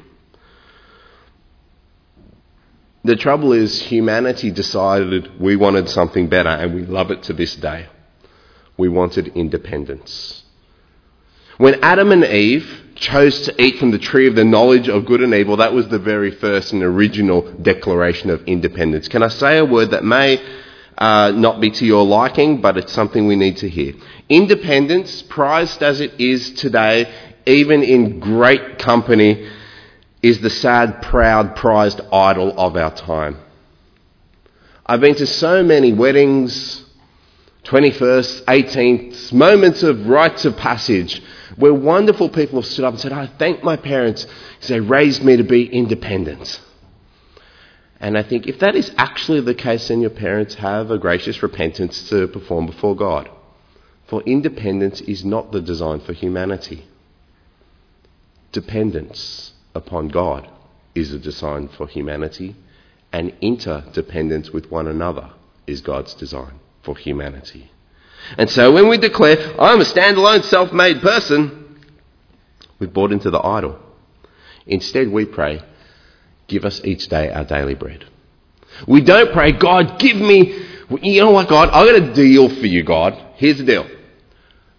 The 3.03 3.17
trouble 3.17 3.53
is, 3.53 3.83
humanity 3.83 4.53
decided 4.53 5.41
we 5.41 5.57
wanted 5.57 5.89
something 5.89 6.29
better, 6.29 6.51
and 6.51 6.73
we 6.73 6.83
love 6.83 7.11
it 7.11 7.25
to 7.25 7.33
this 7.33 7.57
day 7.57 7.89
we 8.77 8.89
wanted 8.89 9.29
independence. 9.29 10.43
When 11.59 11.83
Adam 11.83 12.13
and 12.13 12.25
Eve 12.25 12.83
chose 12.97 13.43
to 13.43 13.63
eat 13.63 13.79
from 13.79 13.91
the 13.91 13.99
tree 13.99 14.27
of 14.27 14.35
the 14.35 14.45
knowledge 14.45 14.89
of 14.89 15.07
good 15.07 15.23
and 15.23 15.35
evil, 15.35 15.57
that 15.57 15.73
was 15.73 15.89
the 15.89 15.99
very 15.99 16.31
first 16.31 16.73
and 16.73 16.83
original 16.83 17.43
declaration 17.63 18.31
of 18.31 18.45
independence. 18.45 19.09
Can 19.09 19.23
I 19.23 19.29
say 19.29 19.59
a 19.59 19.65
word 19.65 19.91
that 19.91 20.05
may 20.05 20.41
uh, 20.99 21.33
not 21.35 21.61
be 21.61 21.71
to 21.71 21.87
your 21.87 22.05
liking, 22.05 22.61
but 22.61 22.77
it's 22.77 22.93
something 22.93 23.27
we 23.27 23.37
need 23.37 23.59
to 23.59 23.69
hear? 23.69 23.95
Independence, 24.29 25.23
prized 25.23 25.83
as 25.83 26.01
it 26.01 26.21
is 26.21 26.53
today, 26.55 27.11
even 27.47 27.83
in 27.83 28.21
great 28.21 28.79
company, 28.79 29.49
is 30.23 30.41
the 30.41 30.51
sad, 30.51 31.03
proud, 31.03 31.57
prized 31.57 32.01
idol 32.13 32.59
of 32.59 32.77
our 32.77 32.95
time. 32.95 33.39
I've 34.85 35.01
been 35.01 35.15
to 35.17 35.27
so 35.27 35.63
many 35.63 35.93
weddings, 35.93 36.85
21st, 37.67 38.45
18th, 38.45 39.33
moments 39.33 39.83
of 39.83 40.07
rites 40.07 40.45
of 40.45 40.57
passage 40.57 41.21
where 41.57 41.75
wonderful 41.75 42.29
people 42.29 42.61
have 42.61 42.71
stood 42.71 42.85
up 42.85 42.93
and 42.93 43.01
said, 43.01 43.13
I 43.13 43.27
thank 43.27 43.65
my 43.65 43.77
parents 43.77 44.25
because 44.25 44.69
they 44.69 44.79
raised 44.79 45.25
me 45.25 45.37
to 45.37 45.43
be 45.43 45.67
independent. 45.67 46.61
And 47.99 48.17
I 48.17 48.23
think 48.23 48.47
if 48.47 48.61
that 48.61 48.77
is 48.77 48.93
actually 48.97 49.41
the 49.41 49.55
case, 49.55 49.89
then 49.89 50.01
your 50.01 50.11
parents 50.11 50.55
have 50.55 50.93
a 50.93 50.99
gracious 50.99 51.43
repentance 51.43 52.09
to 52.11 52.29
perform 52.29 52.67
before 52.67 52.95
God. 52.95 53.29
For 54.07 54.23
independence 54.23 55.01
is 55.01 55.25
not 55.25 55.51
the 55.51 55.61
design 55.61 56.01
for 56.01 56.13
humanity. 56.13 56.87
Dependence 58.53 59.55
upon 59.75 60.09
God 60.09 60.49
is 60.95 61.11
the 61.11 61.19
design 61.19 61.67
for 61.67 61.89
humanity, 61.89 62.55
and 63.13 63.35
interdependence 63.41 64.51
with 64.51 64.71
one 64.71 64.87
another 64.87 65.31
is 65.67 65.81
God's 65.81 66.15
design 66.15 66.61
for 66.87 66.97
humanity. 66.97 67.71
And 68.39 68.49
so 68.49 68.73
when 68.73 68.89
we 68.89 68.97
declare, 68.97 69.61
I'm 69.61 69.81
a 69.81 69.85
standalone, 69.85 70.43
self 70.45 70.73
made 70.73 71.03
person, 71.03 71.79
we've 72.79 72.93
bought 72.93 73.13
into 73.13 73.31
the 73.31 73.41
idol. 73.45 73.79
Instead, 74.67 75.11
we 75.11 75.27
pray, 75.27 75.63
give 76.49 76.65
us 76.65 76.81
each 76.85 77.09
day 77.09 77.31
our 77.31 77.45
daily 77.45 77.75
bread. 77.75 78.07
We 78.89 79.01
don't 79.03 79.33
pray, 79.33 79.53
God, 79.53 79.99
give 79.99 80.17
me, 80.17 80.65
you 81.03 81.21
know 81.21 81.31
what, 81.31 81.49
God, 81.49 81.69
I've 81.71 81.87
got 81.87 82.11
a 82.11 82.15
deal 82.15 82.49
for 82.49 82.67
you, 82.67 82.83
God. 82.83 83.15
Here's 83.37 83.59
the 83.59 83.65
deal. 83.65 83.87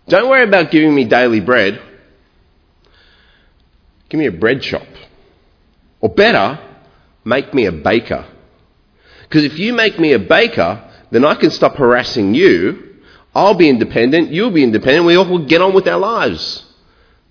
Don't 0.08 0.30
worry 0.30 0.44
about 0.44 0.72
giving 0.72 0.94
me 0.94 1.06
daily 1.06 1.40
bread. 1.40 1.82
Give 4.10 4.20
me 4.20 4.28
a 4.28 4.32
bread 4.32 4.64
shop. 4.64 4.88
Or 6.00 6.10
better, 6.10 6.60
make 7.26 7.54
me 7.54 7.66
a 7.66 7.72
baker. 7.72 8.26
Because 9.24 9.44
if 9.44 9.58
you 9.58 9.74
make 9.74 10.00
me 10.00 10.14
a 10.14 10.20
baker, 10.20 10.87
then 11.12 11.26
I 11.26 11.36
can 11.36 11.52
stop 11.52 11.76
harassing 11.76 12.34
you. 12.34 12.96
I'll 13.34 13.54
be 13.54 13.70
independent. 13.70 14.32
You'll 14.32 14.52
be 14.52 14.64
independent. 14.64 15.06
We 15.06 15.16
all 15.16 15.30
will 15.30 15.46
get 15.46 15.62
on 15.62 15.74
with 15.74 15.88
our 15.88 16.00
lives. 16.00 16.64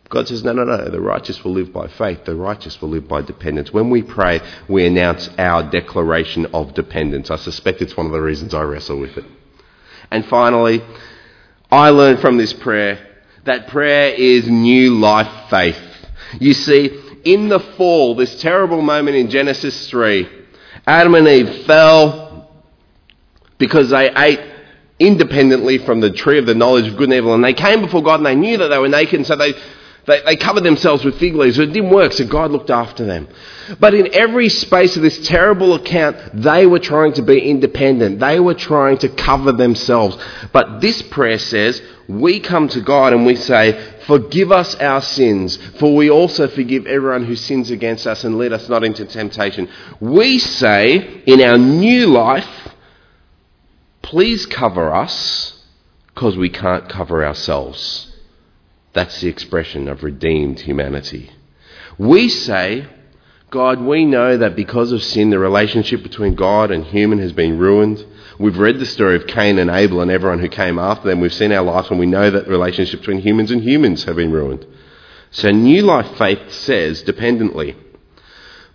God 0.08 0.28
says, 0.28 0.44
no, 0.44 0.52
no, 0.52 0.62
no. 0.62 0.88
The 0.88 1.00
righteous 1.00 1.42
will 1.42 1.52
live 1.52 1.72
by 1.72 1.88
faith. 1.88 2.24
The 2.24 2.36
righteous 2.36 2.80
will 2.80 2.90
live 2.90 3.08
by 3.08 3.22
dependence. 3.22 3.72
When 3.72 3.90
we 3.90 4.02
pray, 4.02 4.40
we 4.68 4.86
announce 4.86 5.28
our 5.36 5.68
declaration 5.68 6.46
of 6.54 6.74
dependence. 6.74 7.30
I 7.30 7.36
suspect 7.36 7.82
it's 7.82 7.96
one 7.96 8.06
of 8.06 8.12
the 8.12 8.20
reasons 8.20 8.54
I 8.54 8.62
wrestle 8.62 9.00
with 9.00 9.16
it. 9.16 9.24
And 10.10 10.24
finally, 10.26 10.80
I 11.72 11.90
learned 11.90 12.20
from 12.20 12.36
this 12.36 12.52
prayer 12.52 13.04
that 13.44 13.68
prayer 13.68 14.14
is 14.14 14.48
new 14.48 14.96
life 14.98 15.50
faith. 15.50 15.80
You 16.40 16.52
see, 16.52 17.02
in 17.24 17.48
the 17.48 17.60
fall, 17.60 18.14
this 18.14 18.40
terrible 18.40 18.82
moment 18.82 19.16
in 19.16 19.28
Genesis 19.28 19.88
3, 19.90 20.28
Adam 20.86 21.14
and 21.16 21.26
Eve 21.26 21.64
fell, 21.66 22.25
because 23.58 23.90
they 23.90 24.10
ate 24.14 24.40
independently 24.98 25.78
from 25.78 26.00
the 26.00 26.10
tree 26.10 26.38
of 26.38 26.46
the 26.46 26.54
knowledge 26.54 26.88
of 26.88 26.96
good 26.96 27.10
and 27.10 27.14
evil. 27.14 27.34
And 27.34 27.44
they 27.44 27.52
came 27.52 27.82
before 27.82 28.02
God 28.02 28.16
and 28.16 28.26
they 28.26 28.34
knew 28.34 28.58
that 28.58 28.68
they 28.68 28.78
were 28.78 28.88
naked, 28.88 29.14
and 29.14 29.26
so 29.26 29.36
they, 29.36 29.52
they, 30.06 30.22
they 30.24 30.36
covered 30.36 30.64
themselves 30.64 31.04
with 31.04 31.18
fig 31.18 31.34
leaves. 31.34 31.58
It 31.58 31.72
didn't 31.72 31.90
work, 31.90 32.12
so 32.12 32.26
God 32.26 32.50
looked 32.50 32.70
after 32.70 33.04
them. 33.04 33.28
But 33.78 33.94
in 33.94 34.14
every 34.14 34.48
space 34.48 34.96
of 34.96 35.02
this 35.02 35.26
terrible 35.26 35.74
account, 35.74 36.16
they 36.32 36.66
were 36.66 36.78
trying 36.78 37.12
to 37.14 37.22
be 37.22 37.38
independent. 37.38 38.20
They 38.20 38.40
were 38.40 38.54
trying 38.54 38.98
to 38.98 39.08
cover 39.08 39.52
themselves. 39.52 40.16
But 40.52 40.80
this 40.80 41.02
prayer 41.02 41.38
says, 41.38 41.82
we 42.08 42.38
come 42.38 42.68
to 42.68 42.80
God 42.80 43.12
and 43.12 43.26
we 43.26 43.34
say, 43.34 43.94
Forgive 44.06 44.52
us 44.52 44.76
our 44.76 45.02
sins, 45.02 45.56
for 45.80 45.96
we 45.96 46.08
also 46.08 46.46
forgive 46.46 46.86
everyone 46.86 47.24
who 47.24 47.34
sins 47.34 47.72
against 47.72 48.06
us 48.06 48.22
and 48.22 48.38
lead 48.38 48.52
us 48.52 48.68
not 48.68 48.84
into 48.84 49.04
temptation. 49.04 49.68
We 49.98 50.38
say 50.38 51.22
in 51.26 51.40
our 51.40 51.58
new 51.58 52.06
life, 52.06 52.46
Please 54.06 54.46
cover 54.46 54.94
us 54.94 55.60
because 56.14 56.36
we 56.36 56.48
can't 56.48 56.88
cover 56.88 57.26
ourselves. 57.26 58.06
That's 58.92 59.20
the 59.20 59.26
expression 59.26 59.88
of 59.88 60.04
redeemed 60.04 60.60
humanity. 60.60 61.32
We 61.98 62.28
say, 62.28 62.86
God, 63.50 63.80
we 63.80 64.04
know 64.04 64.36
that 64.36 64.54
because 64.54 64.92
of 64.92 65.02
sin, 65.02 65.30
the 65.30 65.40
relationship 65.40 66.04
between 66.04 66.36
God 66.36 66.70
and 66.70 66.84
human 66.84 67.18
has 67.18 67.32
been 67.32 67.58
ruined. 67.58 68.06
We've 68.38 68.56
read 68.56 68.78
the 68.78 68.86
story 68.86 69.16
of 69.16 69.26
Cain 69.26 69.58
and 69.58 69.70
Abel 69.70 70.00
and 70.00 70.10
everyone 70.12 70.38
who 70.38 70.48
came 70.50 70.78
after 70.78 71.08
them. 71.08 71.20
We've 71.20 71.34
seen 71.34 71.50
our 71.50 71.64
life 71.64 71.90
and 71.90 71.98
we 71.98 72.06
know 72.06 72.30
that 72.30 72.44
the 72.44 72.50
relationship 72.52 73.00
between 73.00 73.18
humans 73.18 73.50
and 73.50 73.60
humans 73.60 74.04
have 74.04 74.14
been 74.14 74.30
ruined. 74.30 74.64
So 75.32 75.50
New 75.50 75.82
Life 75.82 76.16
Faith 76.16 76.52
says, 76.52 77.02
dependently, 77.02 77.74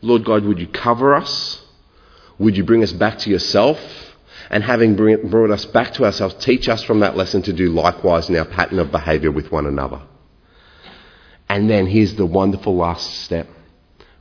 Lord 0.02 0.26
God, 0.26 0.44
would 0.44 0.60
you 0.60 0.68
cover 0.68 1.16
us? 1.16 1.62
Would 2.38 2.58
you 2.58 2.66
bring 2.66 2.84
us 2.84 2.92
back 2.92 3.20
to 3.20 3.30
yourself? 3.30 3.80
And 4.52 4.66
having 4.66 4.96
brought 4.96 5.50
us 5.50 5.64
back 5.64 5.94
to 5.94 6.04
ourselves, 6.04 6.36
teach 6.36 6.68
us 6.68 6.84
from 6.84 7.00
that 7.00 7.16
lesson 7.16 7.42
to 7.44 7.54
do 7.54 7.70
likewise 7.70 8.30
in 8.30 8.36
our 8.36 8.46
pattern 8.46 8.80
of 8.80 8.92
behaviour 8.92 9.32
with 9.32 9.50
one 9.50 9.66
another. 9.66 10.02
And 11.48 11.70
then 11.70 11.88
here's 11.88 12.16
the 12.16 12.26
wonderful 12.26 12.76
last 12.76 13.24
step. 13.24 13.48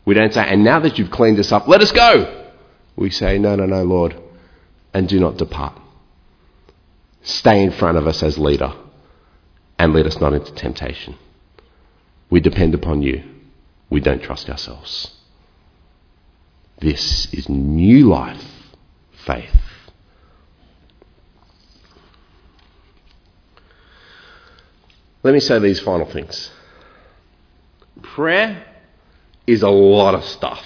We 0.05 0.14
don't 0.14 0.33
say, 0.33 0.47
and 0.47 0.62
now 0.62 0.79
that 0.81 0.99
you've 0.99 1.11
cleaned 1.11 1.40
us 1.40 1.51
up, 1.51 1.66
let 1.66 1.83
us 1.83 1.90
go. 1.90 2.53
We 2.95 3.11
say, 3.11 3.38
no, 3.38 3.57
no, 3.57 3.66
no, 3.66 3.83
Lord, 3.83 4.16
and 4.95 5.09
do 5.09 5.19
not 5.19 5.37
depart. 5.37 5.77
Stay 7.23 7.62
in 7.64 7.73
front 7.73 7.99
of 7.99 8.07
us 8.07 8.23
as 8.23 8.38
leader 8.38 8.73
and 9.81 9.93
lead 9.93 10.07
us 10.07 10.21
not 10.21 10.33
into 10.33 10.55
temptation. 10.55 11.19
We 12.31 12.38
depend 12.38 12.75
upon 12.75 13.03
you. 13.03 13.25
We 13.90 14.01
don't 14.01 14.23
trust 14.23 14.49
ourselves. 14.49 15.12
This 16.79 17.27
is 17.35 17.49
new 17.49 18.09
life 18.09 18.45
faith. 19.27 19.69
Let 25.22 25.35
me 25.35 25.40
say 25.40 25.59
these 25.59 25.80
final 25.80 26.06
things. 26.06 26.50
Prayer 28.02 28.64
is 29.46 29.62
a 29.62 29.68
lot 29.68 30.14
of 30.14 30.24
stuff. 30.24 30.64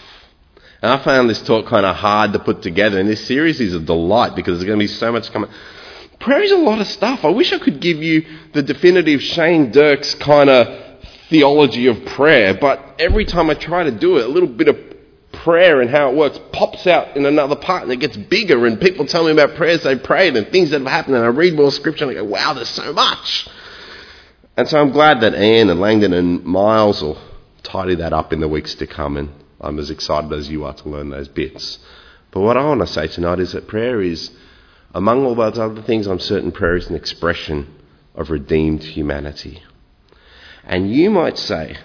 And 0.82 0.92
I 0.92 1.02
found 1.02 1.30
this 1.30 1.40
talk 1.42 1.66
kind 1.66 1.86
of 1.86 1.96
hard 1.96 2.34
to 2.34 2.38
put 2.38 2.62
together, 2.62 3.00
and 3.00 3.08
this 3.08 3.26
series 3.26 3.60
is 3.60 3.74
a 3.74 3.80
delight 3.80 4.36
because 4.36 4.58
there's 4.58 4.66
going 4.66 4.78
to 4.78 4.82
be 4.82 4.86
so 4.86 5.10
much 5.10 5.32
coming. 5.32 5.50
Prayer 6.20 6.42
is 6.42 6.52
a 6.52 6.56
lot 6.56 6.80
of 6.80 6.86
stuff. 6.86 7.24
I 7.24 7.30
wish 7.30 7.52
I 7.52 7.58
could 7.58 7.80
give 7.80 8.02
you 8.02 8.24
the 8.52 8.62
definitive 8.62 9.22
Shane 9.22 9.70
Dirks 9.70 10.14
kind 10.16 10.50
of 10.50 10.82
theology 11.30 11.86
of 11.86 12.04
prayer, 12.04 12.54
but 12.54 12.96
every 12.98 13.24
time 13.24 13.50
I 13.50 13.54
try 13.54 13.84
to 13.84 13.90
do 13.90 14.18
it, 14.18 14.26
a 14.26 14.28
little 14.28 14.48
bit 14.48 14.68
of 14.68 14.78
prayer 15.32 15.80
and 15.80 15.90
how 15.90 16.10
it 16.10 16.14
works 16.14 16.38
pops 16.52 16.86
out 16.86 17.16
in 17.16 17.26
another 17.26 17.56
part 17.56 17.82
and 17.82 17.92
it 17.92 17.96
gets 17.96 18.16
bigger 18.16 18.66
and 18.66 18.80
people 18.80 19.04
tell 19.04 19.24
me 19.24 19.32
about 19.32 19.56
prayers 19.56 19.82
they 19.82 19.96
prayed 19.96 20.36
and 20.36 20.48
things 20.48 20.70
that 20.70 20.80
have 20.80 20.88
happened 20.88 21.16
and 21.16 21.24
I 21.24 21.28
read 21.28 21.54
more 21.54 21.72
scripture 21.72 22.04
and 22.04 22.12
I 22.12 22.14
go, 22.14 22.24
wow, 22.24 22.52
there's 22.52 22.68
so 22.68 22.92
much. 22.92 23.48
And 24.56 24.68
so 24.68 24.80
I'm 24.80 24.92
glad 24.92 25.20
that 25.22 25.34
Anne 25.34 25.68
and 25.68 25.80
Langdon 25.80 26.12
and 26.12 26.44
Miles 26.44 27.02
will 27.02 27.18
tidy 27.64 27.96
that 27.96 28.12
up 28.12 28.32
in 28.32 28.40
the 28.40 28.48
weeks 28.48 28.74
to 28.76 28.86
come 28.86 29.16
and 29.16 29.30
I'm 29.60 29.78
as 29.78 29.90
excited 29.90 30.32
as 30.32 30.48
you 30.48 30.64
are 30.64 30.74
to 30.74 30.88
learn 30.88 31.10
those 31.10 31.28
bits. 31.28 31.78
But 32.30 32.40
what 32.40 32.56
I 32.56 32.64
want 32.64 32.80
to 32.80 32.86
say 32.86 33.08
tonight 33.08 33.40
is 33.40 33.52
that 33.52 33.66
prayer 33.66 34.00
is, 34.00 34.30
among 34.94 35.24
all 35.24 35.34
those 35.34 35.58
other 35.58 35.82
things, 35.82 36.06
I'm 36.06 36.20
certain 36.20 36.52
prayer 36.52 36.76
is 36.76 36.88
an 36.88 36.94
expression 36.94 37.74
of 38.14 38.30
redeemed 38.30 38.82
humanity. 38.82 39.62
And 40.64 40.92
you 40.92 41.10
might 41.10 41.38
say, 41.38 41.78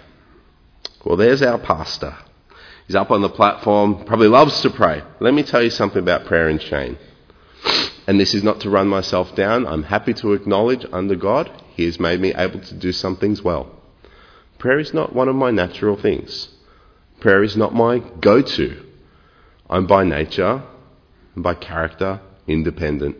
well, 1.04 1.16
there's 1.16 1.42
our 1.42 1.58
pastor. 1.58 2.16
He's 2.86 2.96
up 2.96 3.10
on 3.10 3.22
the 3.22 3.30
platform, 3.30 4.04
probably 4.04 4.28
loves 4.28 4.60
to 4.60 4.70
pray. 4.70 5.02
Let 5.20 5.34
me 5.34 5.42
tell 5.42 5.62
you 5.62 5.70
something 5.70 6.02
about 6.02 6.26
prayer 6.26 6.48
and 6.48 6.60
Shane. 6.60 6.98
And 8.10 8.18
this 8.18 8.34
is 8.34 8.42
not 8.42 8.58
to 8.62 8.70
run 8.70 8.88
myself 8.88 9.36
down. 9.36 9.68
I'm 9.68 9.84
happy 9.84 10.12
to 10.14 10.32
acknowledge 10.32 10.84
under 10.92 11.14
God, 11.14 11.48
He 11.76 11.84
has 11.84 12.00
made 12.00 12.18
me 12.18 12.34
able 12.34 12.58
to 12.58 12.74
do 12.74 12.90
some 12.90 13.14
things 13.14 13.40
well. 13.40 13.70
Prayer 14.58 14.80
is 14.80 14.92
not 14.92 15.14
one 15.14 15.28
of 15.28 15.36
my 15.36 15.52
natural 15.52 15.96
things. 15.96 16.48
Prayer 17.20 17.44
is 17.44 17.56
not 17.56 17.72
my 17.72 18.00
go 18.20 18.42
to. 18.42 18.84
I'm 19.70 19.86
by 19.86 20.02
nature 20.02 20.60
and 21.36 21.44
by 21.44 21.54
character 21.54 22.20
independent. 22.48 23.16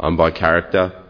I'm 0.00 0.16
by 0.16 0.32
character 0.32 1.00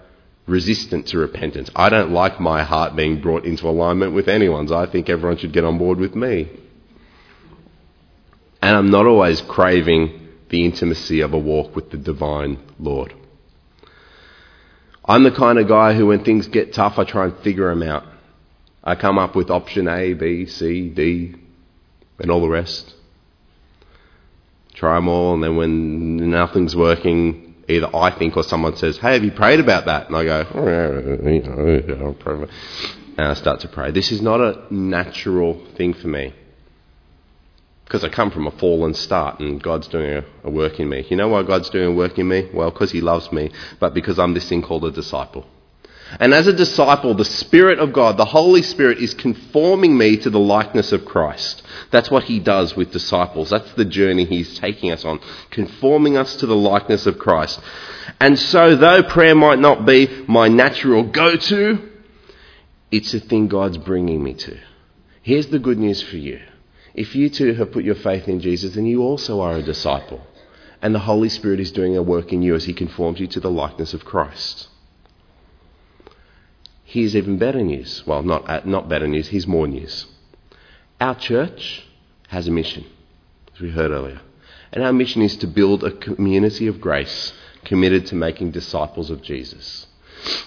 resistant 0.47 1.07
to 1.07 1.17
repentance. 1.17 1.71
I 1.75 1.89
don't 1.89 2.13
like 2.13 2.39
my 2.39 2.65
heart 2.65 2.95
being 2.95 3.23
brought 3.23 3.47
into 3.47 3.67
alignment 3.67 4.13
with 4.13 4.29
anyone's. 4.29 4.73
I 4.73 4.85
think 4.85 5.09
everyone 5.09 5.39
should 5.39 5.55
get 5.55 5.65
on 5.65 5.79
board 5.79 5.99
with 5.99 6.15
me. 6.15 6.51
And 8.61 8.77
I'm 8.77 8.91
not 8.91 9.07
always 9.07 9.41
craving 9.41 10.28
the 10.49 10.65
intimacy 10.65 11.21
of 11.21 11.33
a 11.33 11.39
walk 11.39 11.75
with 11.77 11.91
the 11.91 11.97
divine 11.97 12.59
Lord. 12.79 13.15
I'm 15.05 15.25
the 15.25 15.31
kind 15.31 15.59
of 15.59 15.69
guy 15.69 15.95
who, 15.95 16.07
when 16.07 16.25
things 16.25 16.47
get 16.49 16.75
tough, 16.75 16.99
I 16.99 17.05
try 17.05 17.25
and 17.25 17.39
figure 17.39 17.69
them 17.71 17.83
out. 17.83 18.05
I 18.85 18.95
come 18.95 19.19
up 19.19 19.35
with 19.35 19.51
option 19.51 19.89
A, 19.89 20.15
B, 20.15 20.47
C, 20.47 20.89
D, 20.89 21.35
and 22.19 22.31
all 22.31 22.41
the 22.41 22.49
rest. 22.49 22.95
Try 24.75 24.95
them 24.97 25.09
all, 25.09 25.35
and 25.35 25.43
then 25.43 25.57
when 25.57 26.31
nothing's 26.31 26.77
working, 26.77 27.55
either 27.69 27.95
I 27.95 28.11
think 28.11 28.37
or 28.37 28.43
someone 28.45 28.77
says, 28.77 28.99
Hey, 28.99 29.15
have 29.15 29.25
you 29.25 29.33
prayed 29.33 29.61
about 29.61 29.87
that? 29.87 30.09
And 30.09 30.17
I 30.17 30.25
go, 30.25 30.47
oh, 30.55 32.47
and 33.19 33.27
I 33.27 33.35
start 33.35 33.61
to 33.61 33.69
pray. 33.69 33.91
This 33.91 34.13
is 34.13 34.23
not 34.23 34.41
a 34.41 34.73
natural 34.73 35.61
thing 35.77 35.95
for 35.95 36.09
me. 36.09 36.33
Because 37.89 38.05
I 38.05 38.11
come 38.11 38.31
from 38.31 38.47
a 38.47 38.51
fallen 38.51 38.93
start 38.93 39.41
and 39.41 39.63
God's 39.63 39.89
doing 39.89 40.13
a, 40.13 40.25
a 40.45 40.51
work 40.51 40.79
in 40.79 40.91
me. 40.91 41.07
You 41.09 41.17
know 41.17 41.29
why 41.29 41.43
God's 41.43 41.71
doing 41.71 41.87
a 41.87 41.93
work 41.93 42.19
in 42.19 42.29
me? 42.29 42.47
Well, 42.53 42.71
because 42.71 42.93
He 42.93 43.01
loves 43.01 43.33
me, 43.33 43.51
but 43.81 43.95
because 43.95 44.19
I'm 44.19 44.35
this 44.35 44.47
thing 44.47 44.61
called 44.61 44.85
a 44.85 44.91
disciple. 44.91 45.47
And 46.21 46.35
as 46.35 46.47
a 46.47 46.53
disciple, 46.53 47.15
the 47.15 47.25
Spirit 47.25 47.79
of 47.79 47.95
God, 47.95 48.19
the 48.19 48.27
Holy 48.27 48.61
Spirit, 48.61 48.99
is 48.99 49.15
conforming 49.15 49.97
me 49.97 50.19
to 50.19 50.29
the 50.29 50.39
likeness 50.39 50.93
of 50.93 51.07
Christ. 51.07 51.63
That's 51.91 52.11
what 52.11 52.25
He 52.25 52.41
does 52.41 52.77
with 52.77 52.93
disciples. 52.93 53.49
That's 53.49 53.73
the 53.73 53.87
journey 53.87 54.27
He's 54.27 54.59
taking 54.59 54.91
us 54.91 55.07
on, 55.07 55.19
conforming 55.51 56.19
us 56.19 56.37
to 56.37 56.47
the 56.47 56.57
likeness 56.57 57.07
of 57.07 57.19
Christ. 57.19 57.59
And 58.21 58.39
so, 58.39 58.77
though 58.77 59.03
prayer 59.03 59.35
might 59.35 59.61
not 59.61 59.87
be 59.87 60.25
my 60.27 60.49
natural 60.49 61.05
go 61.05 61.37
to, 61.37 61.91
it's 62.91 63.15
a 63.15 63.21
thing 63.21 63.49
God's 63.49 63.79
bringing 63.79 64.23
me 64.23 64.35
to. 64.35 64.59
Here's 65.23 65.49
the 65.49 65.59
good 65.59 65.79
news 65.79 66.03
for 66.03 66.17
you. 66.17 66.41
If 66.99 67.15
you 67.15 67.31
too 67.31 67.55
have 67.55 67.71
put 67.71 67.85
your 67.85 67.95
faith 67.95 68.27
in 68.27 68.41
Jesus, 68.41 68.75
then 68.75 68.85
you 68.85 69.03
also 69.03 69.41
are 69.41 69.55
a 69.55 69.63
disciple. 69.63 70.27
And 70.83 70.93
the 70.93 71.07
Holy 71.11 71.29
Spirit 71.29 71.61
is 71.61 71.71
doing 71.71 71.97
a 71.97 72.03
work 72.03 72.33
in 72.33 72.43
you 72.43 72.57
as 72.57 72.65
He 72.65 72.75
conforms 72.75 73.21
you 73.21 73.29
to 73.29 73.41
the 73.41 73.51
likeness 73.51 73.95
of 73.95 74.05
Christ. 74.05 74.67
Here's 76.83 77.15
even 77.15 77.39
better 77.39 77.63
news. 77.63 78.05
Well, 78.05 78.25
not, 78.25 78.51
uh, 78.51 78.63
not 78.65 78.89
better 78.89 79.07
news, 79.07 79.29
here's 79.29 79.47
more 79.47 79.69
news. 79.69 80.07
Our 81.01 81.15
church 81.15 81.87
has 82.29 82.49
a 82.49 82.51
mission, 82.51 82.85
as 83.55 83.61
we 83.61 83.71
heard 83.71 83.93
earlier. 83.93 84.21
And 84.73 84.83
our 84.83 84.93
mission 84.93 85.23
is 85.23 85.37
to 85.37 85.47
build 85.47 85.85
a 85.85 85.93
community 85.93 86.67
of 86.67 86.81
grace 86.81 87.33
committed 87.65 88.07
to 88.07 88.17
making 88.17 88.51
disciples 88.51 89.11
of 89.11 89.23
Jesus. 89.23 89.87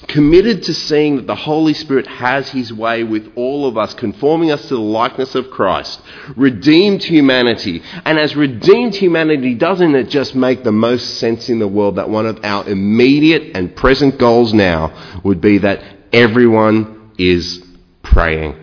Committed 0.08 0.64
to 0.64 0.74
seeing 0.74 1.16
that 1.16 1.28
the 1.28 1.36
Holy 1.36 1.74
Spirit 1.74 2.08
has 2.08 2.50
His 2.50 2.74
way 2.74 3.04
with 3.04 3.32
all 3.36 3.66
of 3.68 3.78
us, 3.78 3.94
conforming 3.94 4.52
us 4.52 4.62
to 4.64 4.76
the 4.76 4.82
likeness 4.82 5.36
of 5.36 5.50
Christ. 5.50 6.02
Redeemed 6.36 7.04
humanity. 7.04 7.82
And 8.06 8.20
as 8.20 8.36
redeemed 8.36 8.96
humanity, 8.96 9.56
doesn't 9.56 9.96
it 9.96 10.10
just 10.10 10.36
make 10.36 10.64
the 10.64 10.72
most 10.72 11.20
sense 11.20 11.50
in 11.50 11.60
the 11.60 11.68
world 11.68 11.96
that 11.96 12.10
one 12.10 12.26
of 12.26 12.40
our 12.44 12.68
immediate 12.68 13.56
and 13.56 13.76
present 13.76 14.18
goals 14.18 14.54
now 14.54 15.22
would 15.24 15.40
be 15.40 15.60
that 15.60 15.82
Everyone 16.14 17.12
is 17.18 17.64
praying. 18.04 18.56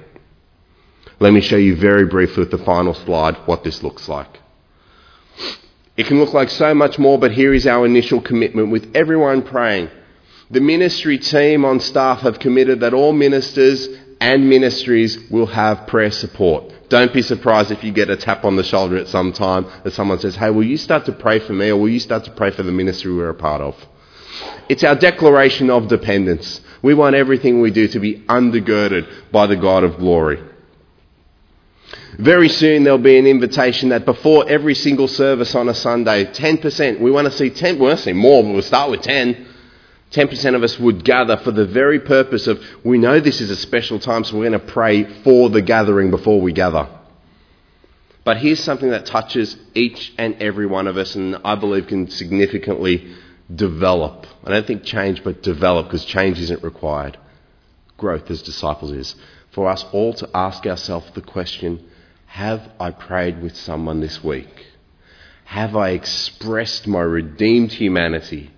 Let 1.18 1.32
me 1.32 1.40
show 1.40 1.56
you 1.56 1.76
very 1.76 2.04
briefly 2.04 2.40
with 2.40 2.50
the 2.50 2.58
final 2.58 2.92
slide 2.92 3.36
what 3.46 3.64
this 3.64 3.82
looks 3.82 4.08
like. 4.08 4.38
It 5.96 6.06
can 6.06 6.20
look 6.20 6.34
like 6.34 6.50
so 6.50 6.74
much 6.74 6.98
more, 6.98 7.18
but 7.18 7.32
here 7.32 7.54
is 7.54 7.66
our 7.66 7.86
initial 7.86 8.20
commitment 8.20 8.70
with 8.70 8.94
everyone 8.94 9.42
praying. 9.42 9.88
The 10.50 10.60
ministry 10.60 11.18
team 11.18 11.64
on 11.64 11.78
staff 11.80 12.20
have 12.20 12.38
committed 12.38 12.80
that 12.80 12.94
all 12.94 13.12
ministers 13.12 13.86
and 14.20 14.48
ministries 14.48 15.18
will 15.30 15.46
have 15.46 15.86
prayer 15.86 16.10
support. 16.10 16.72
Don't 16.88 17.12
be 17.12 17.20
surprised 17.20 17.70
if 17.70 17.84
you 17.84 17.92
get 17.92 18.08
a 18.08 18.16
tap 18.16 18.44
on 18.44 18.56
the 18.56 18.64
shoulder 18.64 18.96
at 18.96 19.08
some 19.08 19.32
time 19.32 19.66
that 19.84 19.92
someone 19.92 20.18
says, 20.18 20.36
Hey, 20.36 20.50
will 20.50 20.64
you 20.64 20.78
start 20.78 21.04
to 21.04 21.12
pray 21.12 21.38
for 21.38 21.52
me 21.52 21.68
or 21.68 21.76
will 21.76 21.90
you 21.90 22.00
start 22.00 22.24
to 22.24 22.30
pray 22.30 22.50
for 22.50 22.62
the 22.62 22.72
ministry 22.72 23.14
we're 23.14 23.28
a 23.28 23.34
part 23.34 23.60
of? 23.60 23.76
It's 24.70 24.84
our 24.84 24.94
declaration 24.94 25.68
of 25.68 25.88
dependence. 25.88 26.62
We 26.82 26.94
want 26.94 27.14
everything 27.14 27.60
we 27.60 27.70
do 27.70 27.86
to 27.88 28.00
be 28.00 28.20
undergirded 28.20 29.30
by 29.30 29.46
the 29.46 29.56
God 29.56 29.84
of 29.84 29.98
glory. 29.98 30.42
Very 32.18 32.48
soon 32.48 32.84
there'll 32.84 32.98
be 32.98 33.18
an 33.18 33.26
invitation 33.26 33.90
that 33.90 34.04
before 34.04 34.48
every 34.48 34.74
single 34.74 35.08
service 35.08 35.54
on 35.54 35.68
a 35.68 35.74
Sunday, 35.74 36.24
10%, 36.24 37.00
we 37.00 37.10
want 37.10 37.26
to 37.26 37.30
see 37.30 37.50
10, 37.50 37.78
we 37.78 37.86
want 37.86 37.98
to 37.98 38.04
see 38.04 38.12
more, 38.12 38.42
but 38.42 38.52
we'll 38.52 38.62
start 38.62 38.90
with 38.90 39.02
10. 39.02 39.47
10% 40.10 40.54
of 40.54 40.62
us 40.62 40.78
would 40.78 41.04
gather 41.04 41.36
for 41.36 41.50
the 41.50 41.66
very 41.66 42.00
purpose 42.00 42.46
of, 42.46 42.62
we 42.82 42.98
know 42.98 43.20
this 43.20 43.40
is 43.40 43.50
a 43.50 43.56
special 43.56 43.98
time, 43.98 44.24
so 44.24 44.36
we're 44.36 44.48
going 44.48 44.60
to 44.60 44.72
pray 44.72 45.04
for 45.22 45.50
the 45.50 45.60
gathering 45.60 46.10
before 46.10 46.40
we 46.40 46.52
gather. 46.52 46.88
But 48.24 48.38
here's 48.38 48.62
something 48.62 48.90
that 48.90 49.06
touches 49.06 49.56
each 49.74 50.12
and 50.18 50.34
every 50.40 50.66
one 50.66 50.86
of 50.86 50.96
us, 50.96 51.14
and 51.14 51.36
I 51.44 51.54
believe 51.54 51.86
can 51.88 52.08
significantly 52.10 53.14
develop. 53.54 54.26
I 54.44 54.50
don't 54.50 54.66
think 54.66 54.84
change, 54.84 55.22
but 55.24 55.42
develop, 55.42 55.86
because 55.86 56.04
change 56.04 56.38
isn't 56.40 56.62
required. 56.62 57.18
Growth 57.98 58.30
as 58.30 58.42
disciples 58.42 58.92
is. 58.92 59.14
For 59.50 59.68
us 59.68 59.84
all 59.92 60.14
to 60.14 60.28
ask 60.34 60.66
ourselves 60.66 61.10
the 61.14 61.22
question 61.22 61.86
Have 62.26 62.70
I 62.80 62.90
prayed 62.90 63.42
with 63.42 63.56
someone 63.56 64.00
this 64.00 64.22
week? 64.22 64.66
Have 65.44 65.74
I 65.76 65.90
expressed 65.90 66.86
my 66.86 67.00
redeemed 67.00 67.72
humanity? 67.72 68.50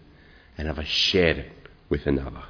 And 0.61 0.69
have 0.69 0.87
shared 0.87 1.39
it 1.39 1.53
with 1.89 2.07
another? 2.07 2.43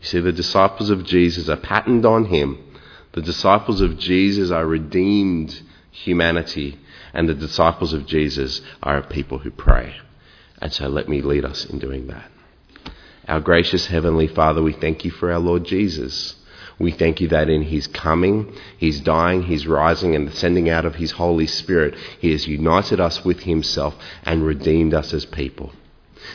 You 0.00 0.06
see, 0.06 0.20
the 0.20 0.30
disciples 0.30 0.88
of 0.88 1.04
Jesus 1.04 1.48
are 1.48 1.56
patterned 1.56 2.06
on 2.06 2.26
him. 2.26 2.64
The 3.10 3.22
disciples 3.22 3.80
of 3.80 3.98
Jesus 3.98 4.52
are 4.52 4.64
redeemed 4.64 5.60
humanity. 5.90 6.78
And 7.12 7.28
the 7.28 7.34
disciples 7.34 7.92
of 7.92 8.06
Jesus 8.06 8.60
are 8.84 8.98
a 8.98 9.06
people 9.08 9.38
who 9.38 9.50
pray. 9.50 9.96
And 10.62 10.72
so 10.72 10.86
let 10.86 11.08
me 11.08 11.20
lead 11.20 11.44
us 11.44 11.64
in 11.64 11.80
doing 11.80 12.06
that. 12.06 12.30
Our 13.26 13.40
gracious 13.40 13.86
Heavenly 13.86 14.28
Father, 14.28 14.62
we 14.62 14.74
thank 14.74 15.04
you 15.04 15.10
for 15.10 15.32
our 15.32 15.40
Lord 15.40 15.64
Jesus. 15.64 16.36
We 16.78 16.92
thank 16.92 17.20
you 17.20 17.26
that 17.30 17.50
in 17.50 17.62
his 17.62 17.88
coming, 17.88 18.54
his 18.76 19.00
dying, 19.00 19.42
his 19.42 19.66
rising, 19.66 20.14
and 20.14 20.28
the 20.28 20.36
sending 20.36 20.70
out 20.70 20.84
of 20.84 20.94
his 20.94 21.10
Holy 21.10 21.48
Spirit, 21.48 21.96
he 22.20 22.30
has 22.30 22.46
united 22.46 23.00
us 23.00 23.24
with 23.24 23.40
himself 23.40 23.96
and 24.22 24.46
redeemed 24.46 24.94
us 24.94 25.12
as 25.12 25.24
people. 25.24 25.72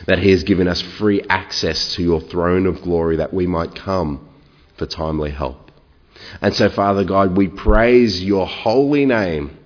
That 0.06 0.18
he 0.18 0.30
has 0.30 0.44
given 0.44 0.68
us 0.68 0.80
free 0.80 1.22
access 1.28 1.94
to 1.94 2.02
your 2.02 2.20
throne 2.20 2.66
of 2.66 2.82
glory 2.82 3.16
that 3.16 3.32
we 3.32 3.46
might 3.46 3.74
come 3.74 4.28
for 4.76 4.86
timely 4.86 5.30
help. 5.30 5.70
And 6.40 6.54
so, 6.54 6.68
Father 6.68 7.04
God, 7.04 7.36
we 7.36 7.48
praise 7.48 8.22
your 8.22 8.46
holy 8.46 9.06
name 9.06 9.58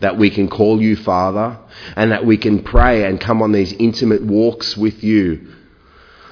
that 0.00 0.16
we 0.16 0.30
can 0.30 0.48
call 0.48 0.80
you 0.80 0.96
Father 0.96 1.58
and 1.94 2.12
that 2.12 2.24
we 2.24 2.36
can 2.36 2.62
pray 2.62 3.04
and 3.04 3.20
come 3.20 3.42
on 3.42 3.52
these 3.52 3.72
intimate 3.74 4.22
walks 4.22 4.76
with 4.76 5.02
you. 5.04 5.54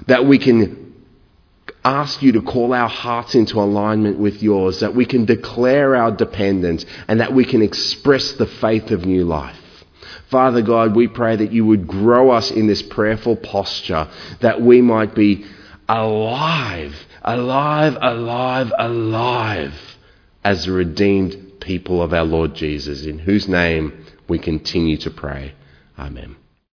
That 0.06 0.26
we 0.26 0.38
can 0.38 0.94
ask 1.84 2.22
you 2.22 2.32
to 2.32 2.42
call 2.42 2.72
our 2.72 2.88
hearts 2.88 3.34
into 3.34 3.60
alignment 3.60 4.18
with 4.18 4.42
yours, 4.42 4.80
that 4.80 4.94
we 4.94 5.04
can 5.04 5.24
declare 5.24 5.94
our 5.94 6.10
dependence 6.10 6.84
and 7.08 7.20
that 7.20 7.34
we 7.34 7.44
can 7.44 7.62
express 7.62 8.32
the 8.32 8.46
faith 8.46 8.90
of 8.90 9.04
new 9.04 9.24
life. 9.24 9.58
Father 10.34 10.62
God, 10.62 10.96
we 10.96 11.06
pray 11.06 11.36
that 11.36 11.52
you 11.52 11.64
would 11.64 11.86
grow 11.86 12.32
us 12.32 12.50
in 12.50 12.66
this 12.66 12.82
prayerful 12.82 13.36
posture, 13.36 14.08
that 14.40 14.60
we 14.60 14.82
might 14.82 15.14
be 15.14 15.46
alive, 15.88 16.92
alive, 17.22 17.96
alive, 18.02 18.72
alive 18.76 19.74
as 20.42 20.64
the 20.64 20.72
redeemed 20.72 21.60
people 21.60 22.02
of 22.02 22.12
our 22.12 22.24
Lord 22.24 22.56
Jesus, 22.56 23.06
in 23.06 23.20
whose 23.20 23.46
name 23.46 24.06
we 24.26 24.40
continue 24.40 24.96
to 24.96 25.10
pray. 25.10 25.54
Amen. 25.96 26.34